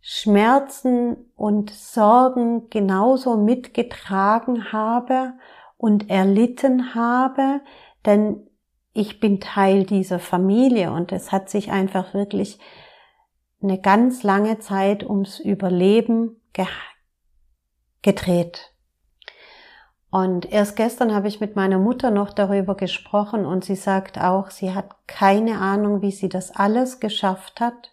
Schmerzen 0.00 1.16
und 1.34 1.70
Sorgen 1.70 2.68
genauso 2.68 3.38
mitgetragen 3.38 4.72
habe 4.72 5.32
und 5.78 6.10
erlitten 6.10 6.94
habe, 6.94 7.62
denn 8.04 8.46
ich 8.92 9.18
bin 9.18 9.40
Teil 9.40 9.84
dieser 9.84 10.18
Familie 10.18 10.92
und 10.92 11.10
es 11.10 11.32
hat 11.32 11.48
sich 11.48 11.70
einfach 11.70 12.12
wirklich 12.12 12.58
eine 13.62 13.80
ganz 13.80 14.22
lange 14.22 14.58
Zeit 14.58 15.04
ums 15.04 15.40
Überleben 15.40 16.40
ge 16.52 16.66
gedreht. 18.02 18.73
Und 20.14 20.52
erst 20.52 20.76
gestern 20.76 21.12
habe 21.12 21.26
ich 21.26 21.40
mit 21.40 21.56
meiner 21.56 21.80
Mutter 21.80 22.12
noch 22.12 22.32
darüber 22.32 22.76
gesprochen 22.76 23.44
und 23.44 23.64
sie 23.64 23.74
sagt 23.74 24.16
auch, 24.16 24.48
sie 24.50 24.72
hat 24.72 24.94
keine 25.08 25.58
Ahnung, 25.58 26.02
wie 26.02 26.12
sie 26.12 26.28
das 26.28 26.54
alles 26.54 27.00
geschafft 27.00 27.60
hat 27.60 27.90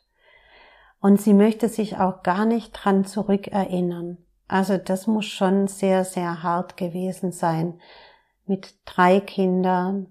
und 1.01 1.19
sie 1.19 1.33
möchte 1.33 1.67
sich 1.67 1.97
auch 1.97 2.21
gar 2.21 2.45
nicht 2.45 2.73
dran 2.73 3.05
zurückerinnern. 3.05 4.19
Also 4.47 4.77
das 4.77 5.07
muss 5.07 5.25
schon 5.25 5.65
sehr, 5.65 6.05
sehr 6.05 6.43
hart 6.43 6.77
gewesen 6.77 7.31
sein 7.31 7.79
mit 8.45 8.75
drei 8.85 9.19
Kindern, 9.19 10.05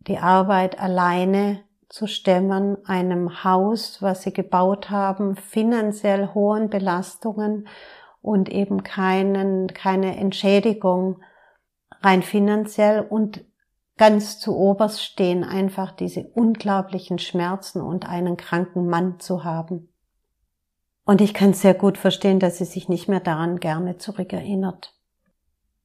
die 0.00 0.18
Arbeit 0.18 0.80
alleine 0.80 1.60
zu 1.88 2.08
stemmen, 2.08 2.76
einem 2.86 3.44
Haus, 3.44 4.02
was 4.02 4.22
sie 4.22 4.32
gebaut 4.32 4.90
haben, 4.90 5.36
finanziell 5.36 6.30
hohen 6.34 6.70
Belastungen 6.70 7.68
und 8.20 8.48
eben 8.48 8.82
keinen, 8.82 9.68
keine 9.68 10.16
Entschädigung 10.16 11.20
rein 12.02 12.22
finanziell 12.22 13.00
und 13.00 13.44
ganz 13.96 14.38
zu 14.38 14.56
oberst 14.56 15.02
stehen 15.02 15.44
einfach 15.44 15.92
diese 15.92 16.24
unglaublichen 16.34 17.18
Schmerzen 17.18 17.80
und 17.80 18.08
einen 18.08 18.36
kranken 18.36 18.88
Mann 18.88 19.20
zu 19.20 19.44
haben. 19.44 19.92
Und 21.04 21.20
ich 21.20 21.34
kann 21.34 21.52
sehr 21.52 21.74
gut 21.74 21.98
verstehen, 21.98 22.38
dass 22.38 22.58
sie 22.58 22.64
sich 22.64 22.88
nicht 22.88 23.08
mehr 23.08 23.20
daran 23.20 23.58
gerne 23.58 23.98
zurückerinnert. 23.98 24.94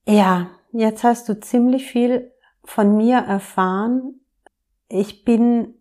Ja, 0.08 0.50
jetzt 0.72 1.04
hast 1.04 1.28
du 1.28 1.40
ziemlich 1.40 1.86
viel 1.86 2.32
von 2.64 2.96
mir 2.98 3.18
erfahren. 3.18 4.22
Ich 4.90 5.26
bin 5.26 5.74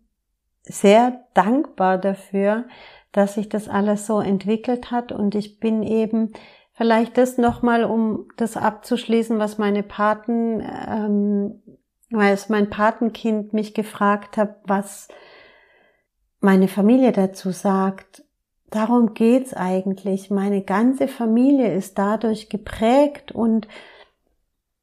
sehr 0.62 1.27
dankbar 1.35 1.99
dafür, 1.99 2.66
dass 3.12 3.35
sich 3.35 3.49
das 3.49 3.68
alles 3.68 4.07
so 4.07 4.20
entwickelt 4.20 4.90
hat 4.90 5.12
und 5.12 5.35
ich 5.35 5.61
bin 5.61 5.83
eben 5.83 6.33
vielleicht 6.77 7.19
das 7.19 7.39
nochmal, 7.39 7.85
um 7.85 8.27
das 8.37 8.57
abzuschließen, 8.57 9.39
was 9.39 9.59
meine 9.59 9.83
Paten, 9.83 10.61
ähm, 10.61 11.62
weil 12.11 12.33
es 12.33 12.49
mein 12.49 12.71
Patenkind 12.71 13.53
mich 13.53 13.75
gefragt 13.75 14.37
hat, 14.37 14.57
was 14.65 15.09
meine 16.41 16.69
Familie 16.69 17.12
dazu 17.12 17.51
sagt. 17.51 18.23
Darum 18.71 19.15
geht's 19.15 19.55
eigentlich. 19.55 20.31
Meine 20.31 20.62
ganze 20.62 21.09
Familie 21.09 21.75
ist 21.75 21.99
dadurch 21.99 22.49
geprägt 22.49 23.33
und 23.33 23.67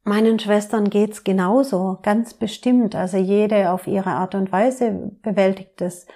Meinen 0.05 0.37
Schwestern 0.37 0.89
geht's 0.89 1.23
genauso, 1.23 1.99
ganz 2.01 2.33
bestimmt. 2.33 2.93
Also 2.93 3.17
jede 3.17 3.71
auf 3.71 3.87
ihre 3.87 4.11
Art 4.11 4.35
und 4.35 4.51
Weise 4.51 5.11
bewältigt 5.21 5.81
es 5.81 6.07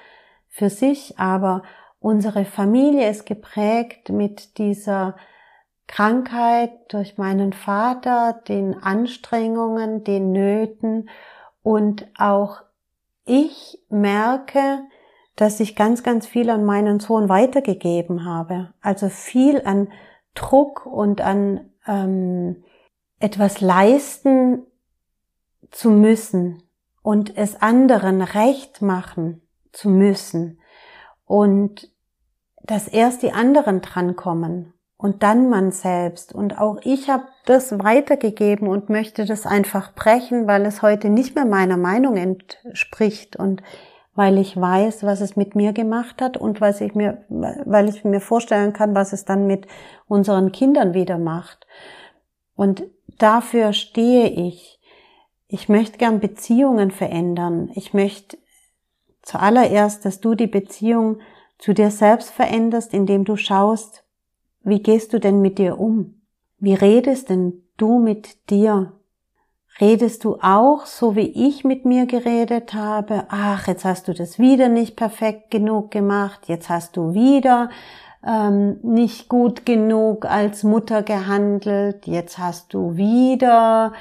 für 0.50 0.70
sich, 0.70 1.18
aber 1.18 1.64
unsere 2.00 2.44
Familie 2.44 3.10
ist 3.10 3.26
geprägt 3.26 4.10
mit 4.10 4.58
dieser 4.58 5.16
Krankheit 5.88 6.72
durch 6.90 7.18
meinen 7.18 7.54
Vater, 7.54 8.42
den 8.48 8.82
Anstrengungen, 8.82 10.04
den 10.04 10.32
Nöten. 10.32 11.10
Und 11.64 12.08
auch 12.18 12.62
ich 13.26 13.80
merke, 13.90 14.82
dass 15.36 15.60
ich 15.60 15.76
ganz, 15.76 16.04
ganz 16.04 16.28
viel 16.28 16.50
an 16.50 16.66
meinen 16.66 17.00
Sohn 17.00 17.30
weitergegeben 17.30 18.26
habe. 18.26 18.74
Also 18.82 19.10
viel 19.10 19.62
an 19.64 19.90
Druck 20.34 20.86
und 20.86 21.22
an 21.22 21.72
ähm, 21.88 22.64
etwas 23.20 23.62
leisten 23.62 24.66
zu 25.72 25.90
müssen 25.90 26.64
und 27.02 27.38
es 27.38 27.62
anderen 27.62 28.22
recht 28.22 28.82
machen 28.82 29.42
zu 29.72 29.90
müssen. 29.90 30.60
Und 31.26 31.92
dass 32.64 32.88
erst 32.88 33.24
die 33.24 33.32
anderen 33.32 33.82
drankommen 33.82 34.74
und 34.98 35.22
dann 35.24 35.50
man 35.50 35.72
selbst. 35.72 36.34
Und 36.34 36.60
auch 36.60 36.80
ich 36.84 37.10
habe 37.10 37.26
das 37.46 37.80
weitergegeben 37.80 38.68
und 38.68 38.90
möchte 38.90 39.26
das 39.26 39.46
einfach 39.46 39.94
brechen, 39.94 40.48
weil 40.48 40.66
es 40.66 40.82
heute 40.82 41.10
nicht 41.10 41.36
mehr 41.36 41.46
meiner 41.46 41.78
Meinung 41.78 42.18
entspricht 42.18 43.36
und 43.36 43.62
weil 44.16 44.40
ich 44.40 44.60
weiß, 44.60 45.04
was 45.04 45.22
es 45.22 45.36
mit 45.36 45.56
mir 45.56 45.74
gemacht 45.74 46.24
hat 46.24 46.38
und 46.38 46.60
was 46.60 46.82
ich 46.82 46.96
mir, 46.96 47.24
weil 47.30 47.88
ich 47.88 48.04
mir 48.04 48.20
vorstellen 48.20 48.74
kann, 48.74 48.96
was 48.96 49.14
es 49.14 49.26
dann 49.26 49.46
mit 49.46 49.68
unseren 50.08 50.52
Kindern 50.52 50.96
wieder 50.96 51.20
macht. 51.20 51.68
Und 52.56 52.84
dafür 53.20 53.74
stehe 53.74 54.28
ich. 54.28 54.80
Ich 55.48 55.70
möchte 55.70 56.00
gern 56.00 56.20
Beziehungen 56.20 56.90
verändern. 56.90 57.70
Ich 57.76 57.94
möchte 57.94 58.40
zuallererst, 59.22 60.04
dass 60.04 60.20
du 60.20 60.34
die 60.34 60.48
Beziehung 60.48 61.20
zu 61.60 61.74
dir 61.74 61.92
selbst 61.92 62.32
veränderst, 62.32 62.96
indem 62.96 63.24
du 63.24 63.36
schaust, 63.36 64.04
wie 64.68 64.84
gehst 64.84 65.14
du 65.14 65.20
denn 65.20 65.42
mit 65.42 65.60
dir 65.60 65.80
um? 65.80 66.22
Wie 66.60 66.74
redest 66.74 67.30
denn 67.30 67.64
du 67.78 68.00
mit 68.00 68.50
dir? 68.50 68.92
Redest 69.80 70.26
du 70.26 70.40
auch 70.42 70.86
so, 70.86 71.16
wie 71.16 71.48
ich 71.48 71.64
mit 71.64 71.86
mir 71.86 72.06
geredet 72.06 72.74
habe? 72.74 73.26
Ach, 73.30 73.68
jetzt 73.68 73.86
hast 73.86 74.10
du 74.10 74.14
das 74.14 74.40
wieder 74.40 74.68
nicht 74.68 74.98
perfekt 74.98 75.52
genug 75.52 75.92
gemacht. 75.92 76.50
Jetzt 76.50 76.68
hast 76.68 76.98
du 76.98 77.14
wieder 77.14 77.70
ähm, 78.28 78.80
nicht 78.84 79.30
gut 79.30 79.66
genug 79.66 80.26
als 80.26 80.64
Mutter 80.64 81.02
gehandelt. 81.02 82.06
Jetzt 82.06 82.38
hast 82.38 82.74
du 82.74 82.98
wieder 82.98 83.94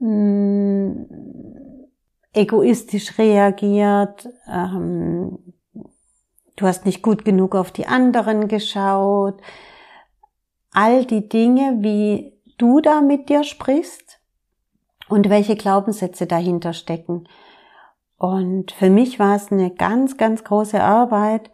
mh, 0.00 0.08
mm, 0.08 1.06
egoistisch 2.32 3.16
reagiert. 3.16 4.28
Ähm, 4.50 5.38
du 6.56 6.66
hast 6.66 6.84
nicht 6.84 7.02
gut 7.02 7.24
genug 7.24 7.54
auf 7.54 7.70
die 7.70 7.86
anderen 7.86 8.48
geschaut 8.48 9.40
all 10.74 11.04
die 11.04 11.28
Dinge, 11.28 11.78
wie 11.80 12.34
du 12.58 12.80
da 12.80 13.00
mit 13.00 13.28
dir 13.28 13.44
sprichst 13.44 14.20
und 15.08 15.30
welche 15.30 15.56
Glaubenssätze 15.56 16.26
dahinter 16.26 16.72
stecken. 16.72 17.26
Und 18.18 18.72
für 18.72 18.90
mich 18.90 19.18
war 19.18 19.36
es 19.36 19.50
eine 19.50 19.70
ganz, 19.70 20.16
ganz 20.16 20.44
große 20.44 20.82
Arbeit, 20.82 21.50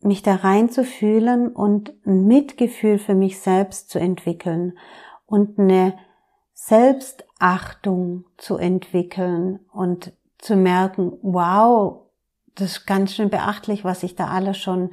mich 0.00 0.22
da 0.22 0.36
reinzufühlen 0.36 1.48
und 1.48 1.92
ein 2.06 2.26
Mitgefühl 2.26 2.98
für 2.98 3.14
mich 3.14 3.40
selbst 3.40 3.90
zu 3.90 3.98
entwickeln 3.98 4.78
und 5.26 5.58
eine 5.58 5.94
Selbstachtung 6.54 8.24
zu 8.36 8.56
entwickeln 8.56 9.60
und 9.72 10.12
zu 10.38 10.56
merken, 10.56 11.12
wow, 11.22 12.02
das 12.54 12.72
ist 12.72 12.86
ganz 12.86 13.14
schön 13.14 13.30
beachtlich, 13.30 13.84
was 13.84 14.02
ich 14.02 14.16
da 14.16 14.28
alles 14.28 14.58
schon 14.58 14.90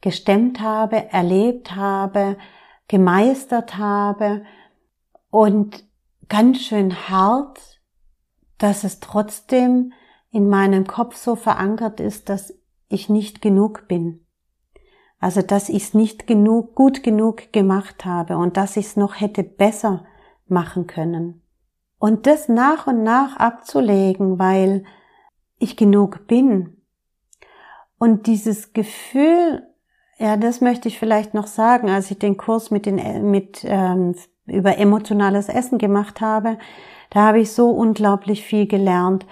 gestemmt 0.00 0.60
habe, 0.60 1.12
erlebt 1.12 1.74
habe, 1.74 2.36
gemeistert 2.88 3.76
habe 3.76 4.44
und 5.30 5.84
ganz 6.28 6.58
schön 6.58 7.08
hart, 7.08 7.80
dass 8.58 8.84
es 8.84 9.00
trotzdem 9.00 9.92
in 10.30 10.48
meinem 10.48 10.86
Kopf 10.86 11.16
so 11.16 11.36
verankert 11.36 12.00
ist, 12.00 12.28
dass 12.28 12.54
ich 12.88 13.08
nicht 13.08 13.42
genug 13.42 13.88
bin. 13.88 14.26
Also, 15.18 15.42
dass 15.42 15.68
ich 15.68 15.84
es 15.84 15.94
nicht 15.94 16.26
genug, 16.26 16.74
gut 16.74 17.02
genug 17.02 17.52
gemacht 17.52 18.04
habe 18.04 18.36
und 18.36 18.56
dass 18.56 18.76
ich 18.76 18.86
es 18.86 18.96
noch 18.96 19.20
hätte 19.20 19.42
besser 19.42 20.04
machen 20.46 20.86
können. 20.86 21.42
Und 21.98 22.26
das 22.26 22.48
nach 22.48 22.86
und 22.86 23.02
nach 23.02 23.36
abzulegen, 23.36 24.38
weil 24.38 24.84
ich 25.58 25.76
genug 25.76 26.26
bin. 26.26 26.82
Und 27.98 28.26
dieses 28.26 28.74
Gefühl 28.74 29.66
ja, 30.18 30.36
das 30.36 30.60
möchte 30.60 30.88
ich 30.88 30.98
vielleicht 30.98 31.34
noch 31.34 31.46
sagen, 31.46 31.90
als 31.90 32.10
ich 32.10 32.18
den 32.18 32.36
Kurs 32.36 32.70
mit 32.70 32.86
den 32.86 33.30
mit 33.30 33.64
ähm, 33.64 34.14
über 34.46 34.78
emotionales 34.78 35.48
Essen 35.48 35.78
gemacht 35.78 36.20
habe, 36.20 36.58
da 37.10 37.20
habe 37.20 37.40
ich 37.40 37.52
so 37.52 37.70
unglaublich 37.70 38.44
viel 38.44 38.66
gelernt 38.66 39.26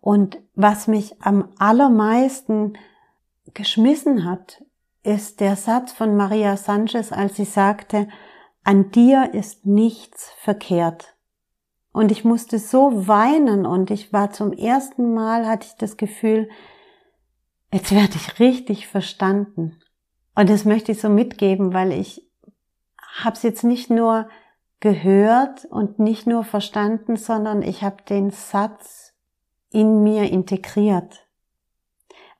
und 0.00 0.38
was 0.54 0.86
mich 0.86 1.20
am 1.22 1.48
allermeisten 1.58 2.74
geschmissen 3.54 4.24
hat, 4.24 4.62
ist 5.02 5.40
der 5.40 5.56
Satz 5.56 5.92
von 5.92 6.16
Maria 6.16 6.56
Sanchez, 6.56 7.12
als 7.12 7.36
sie 7.36 7.44
sagte, 7.44 8.08
an 8.64 8.90
dir 8.90 9.32
ist 9.32 9.66
nichts 9.66 10.30
verkehrt. 10.38 11.16
Und 11.92 12.12
ich 12.12 12.24
musste 12.24 12.58
so 12.58 13.08
weinen 13.08 13.66
und 13.66 13.90
ich 13.90 14.12
war 14.12 14.30
zum 14.30 14.52
ersten 14.52 15.12
Mal, 15.12 15.46
hatte 15.46 15.66
ich 15.66 15.76
das 15.76 15.96
Gefühl, 15.96 16.48
jetzt 17.72 17.92
werde 17.92 18.14
ich 18.14 18.38
richtig 18.38 18.86
verstanden. 18.86 19.80
Und 20.40 20.48
das 20.48 20.64
möchte 20.64 20.92
ich 20.92 21.00
so 21.02 21.10
mitgeben, 21.10 21.74
weil 21.74 21.92
ich 21.92 22.26
habe 23.18 23.36
es 23.36 23.42
jetzt 23.42 23.62
nicht 23.62 23.90
nur 23.90 24.26
gehört 24.80 25.66
und 25.66 25.98
nicht 25.98 26.26
nur 26.26 26.44
verstanden, 26.44 27.16
sondern 27.16 27.60
ich 27.60 27.82
habe 27.82 28.02
den 28.08 28.30
Satz 28.30 29.12
in 29.68 30.02
mir 30.02 30.30
integriert. 30.30 31.28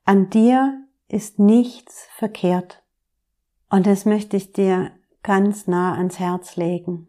An 0.07 0.31
dir 0.31 0.83
ist 1.09 1.39
nichts 1.39 2.09
verkehrt. 2.17 2.83
Und 3.69 3.87
das 3.87 4.07
möchte 4.07 4.39
ich 4.39 4.55
dir 4.55 4.93
ganz 5.23 5.67
nah 5.67 5.95
ans 5.95 6.19
Herz 6.19 6.57
legen. 6.57 7.09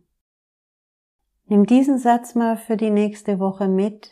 Nimm 1.45 1.65
diesen 1.65 1.99
Satz 1.99 2.35
mal 2.35 2.57
für 2.57 2.75
die 2.75 2.89
nächste 2.89 3.39
Woche 3.39 3.69
mit, 3.69 4.11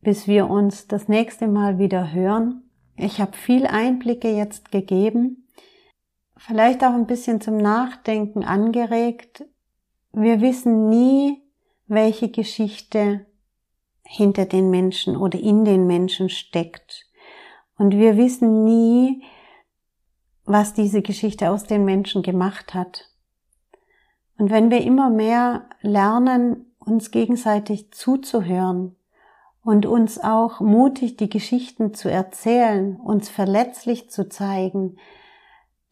bis 0.00 0.28
wir 0.28 0.48
uns 0.48 0.86
das 0.86 1.08
nächste 1.08 1.48
Mal 1.48 1.80
wieder 1.80 2.12
hören. 2.12 2.70
Ich 2.94 3.20
habe 3.20 3.36
viel 3.36 3.66
Einblicke 3.66 4.30
jetzt 4.30 4.70
gegeben 4.70 5.42
vielleicht 6.36 6.82
auch 6.84 6.92
ein 6.92 7.06
bisschen 7.06 7.40
zum 7.40 7.56
Nachdenken 7.56 8.44
angeregt. 8.44 9.44
Wir 10.12 10.40
wissen 10.40 10.88
nie, 10.88 11.42
welche 11.86 12.30
Geschichte 12.30 13.26
hinter 14.02 14.46
den 14.46 14.70
Menschen 14.70 15.16
oder 15.16 15.38
in 15.38 15.64
den 15.64 15.86
Menschen 15.86 16.28
steckt. 16.28 17.06
Und 17.76 17.96
wir 17.96 18.16
wissen 18.16 18.64
nie, 18.64 19.22
was 20.44 20.74
diese 20.74 21.02
Geschichte 21.02 21.50
aus 21.50 21.64
den 21.64 21.84
Menschen 21.84 22.22
gemacht 22.22 22.72
hat. 22.72 23.10
Und 24.38 24.50
wenn 24.50 24.70
wir 24.70 24.82
immer 24.82 25.10
mehr 25.10 25.68
lernen, 25.80 26.72
uns 26.78 27.10
gegenseitig 27.10 27.92
zuzuhören 27.92 28.94
und 29.62 29.86
uns 29.86 30.22
auch 30.22 30.60
mutig 30.60 31.16
die 31.16 31.28
Geschichten 31.28 31.94
zu 31.94 32.08
erzählen, 32.08 32.96
uns 32.96 33.28
verletzlich 33.28 34.10
zu 34.10 34.28
zeigen, 34.28 34.98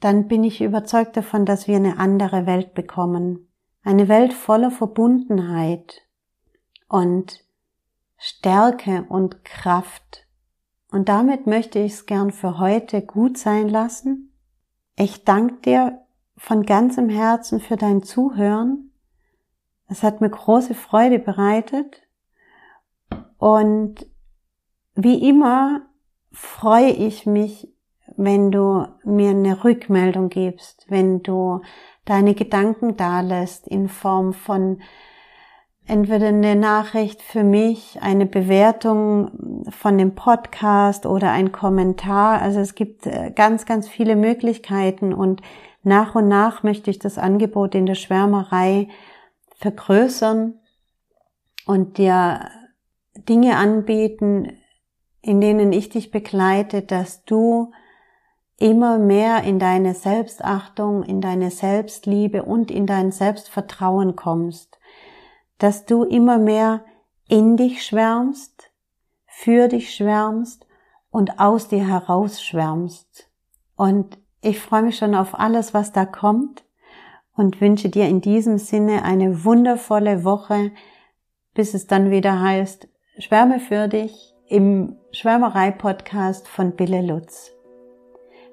dann 0.05 0.29
bin 0.29 0.45
ich 0.45 0.61
überzeugt 0.61 1.17
davon, 1.17 1.47
dass 1.47 1.67
wir 1.67 1.77
eine 1.77 1.99
andere 1.99 2.45
Welt 2.45 2.75
bekommen. 2.75 3.49
Eine 3.83 4.07
Welt 4.07 4.35
voller 4.35 4.71
Verbundenheit 4.71 6.03
und 6.91 7.43
Stärke 8.19 9.07
und 9.09 9.47
Kraft. 9.47 10.27
Und 10.91 11.09
damit 11.09 11.47
möchte 11.47 11.79
ich 11.79 11.95
es 11.95 12.05
gern 12.05 12.33
für 12.33 12.59
heute 12.59 13.01
gut 13.01 13.39
sein 13.39 13.71
lassen. 13.71 14.37
Ich 14.95 15.25
danke 15.25 15.55
dir 15.63 16.01
von 16.37 16.67
ganzem 16.67 17.09
Herzen 17.09 17.59
für 17.59 17.77
dein 17.77 18.03
Zuhören. 18.03 18.93
Es 19.89 20.03
hat 20.03 20.21
mir 20.21 20.29
große 20.29 20.75
Freude 20.75 21.19
bereitet. 21.19 22.03
Und 23.39 24.05
wie 24.95 25.27
immer 25.27 25.81
freue 26.31 26.91
ich 26.91 27.25
mich 27.25 27.74
wenn 28.17 28.51
du 28.51 28.87
mir 29.05 29.31
eine 29.31 29.65
Rückmeldung 29.65 30.29
gibst, 30.29 30.87
wenn 30.89 31.23
du 31.23 31.61
deine 32.05 32.35
Gedanken 32.35 32.97
dalässt 32.97 33.67
in 33.67 33.89
Form 33.89 34.33
von 34.33 34.81
entweder 35.87 36.29
eine 36.29 36.57
Nachricht 36.57 37.21
für 37.23 37.45
mich, 37.45 37.99
eine 38.01 38.27
Bewertung 38.27 39.65
von 39.69 39.99
dem 39.99 40.15
Podcast 40.15 41.07
oder 41.07 41.31
ein 41.31 41.53
Kommentar. 41.53 42.41
Also 42.41 42.61
es 42.61 42.75
gibt 42.75 43.07
äh, 43.07 43.33
ganz, 43.35 43.67
ganz 43.67 43.89
viele 43.89 44.17
Möglichkeiten 44.17 45.13
und 45.13 45.43
nach 45.83 46.15
und 46.15 46.29
nach 46.29 46.63
möchte 46.63 46.91
ich 46.91 46.99
das 46.99 47.19
Angebot 47.19 47.75
in 47.75 47.85
der 47.85 47.95
Schwärmerei 47.95 48.89
vergrößern 49.57 50.59
und 51.67 51.99
dir 51.99 52.49
Dinge 53.29 53.57
anbieten, 53.57 54.53
in 55.21 55.41
denen 55.41 55.73
ich 55.73 55.91
dich 55.91 56.11
begleite, 56.11 56.83
dass 56.83 57.25
du 57.25 57.73
immer 58.59 58.99
mehr 58.99 59.43
in 59.43 59.59
deine 59.59 59.95
Selbstachtung, 59.95 61.03
in 61.03 61.21
deine 61.21 61.51
Selbstliebe 61.51 62.45
und 62.45 62.71
in 62.71 62.87
dein 62.87 63.11
Selbstvertrauen 63.11 64.17
kommst, 64.17 64.79
dass 65.59 65.87
du 65.87 66.05
immer 66.05 66.39
mehr 66.39 66.85
in 67.29 67.57
dich 67.57 67.85
schwärmst, 67.85 68.71
für 69.27 69.69
dich 69.69 69.95
schwärmst 69.95 70.67
und 71.11 71.41
aus 71.41 71.69
dir 71.69 71.87
heraus 71.87 72.43
schwärmst. 72.43 73.29
Und 73.77 74.19
ich 74.41 74.61
freue 74.61 74.83
mich 74.83 74.97
schon 74.97 75.15
auf 75.15 75.39
alles, 75.39 75.75
was 75.75 75.93
da 75.93 76.05
kommt 76.05 76.65
und 77.37 77.61
wünsche 77.61 77.89
dir 77.89 78.09
in 78.09 78.21
diesem 78.21 78.59
Sinne 78.59 79.03
eine 79.03 79.45
wundervolle 79.45 80.25
Woche, 80.25 80.71
bis 81.55 81.75
es 81.75 81.87
dann 81.87 82.11
wieder 82.11 82.41
heißt, 82.41 82.89
schwärme 83.19 83.59
für 83.59 83.89
dich 83.89 84.35
im 84.49 84.97
Schwärmerei-Podcast 85.13 86.47
von 86.49 86.77
Bille 86.77 87.03
Lutz. 87.03 87.55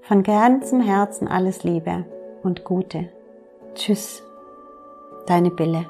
Von 0.04 0.24
ganzem 0.24 0.82
Herzen 0.82 1.28
alles 1.28 1.64
Liebe 1.64 2.06
und 2.44 2.64
Gute. 2.64 3.10
Tschüss, 3.76 4.24
deine 5.28 5.52
Bille. 5.52 5.86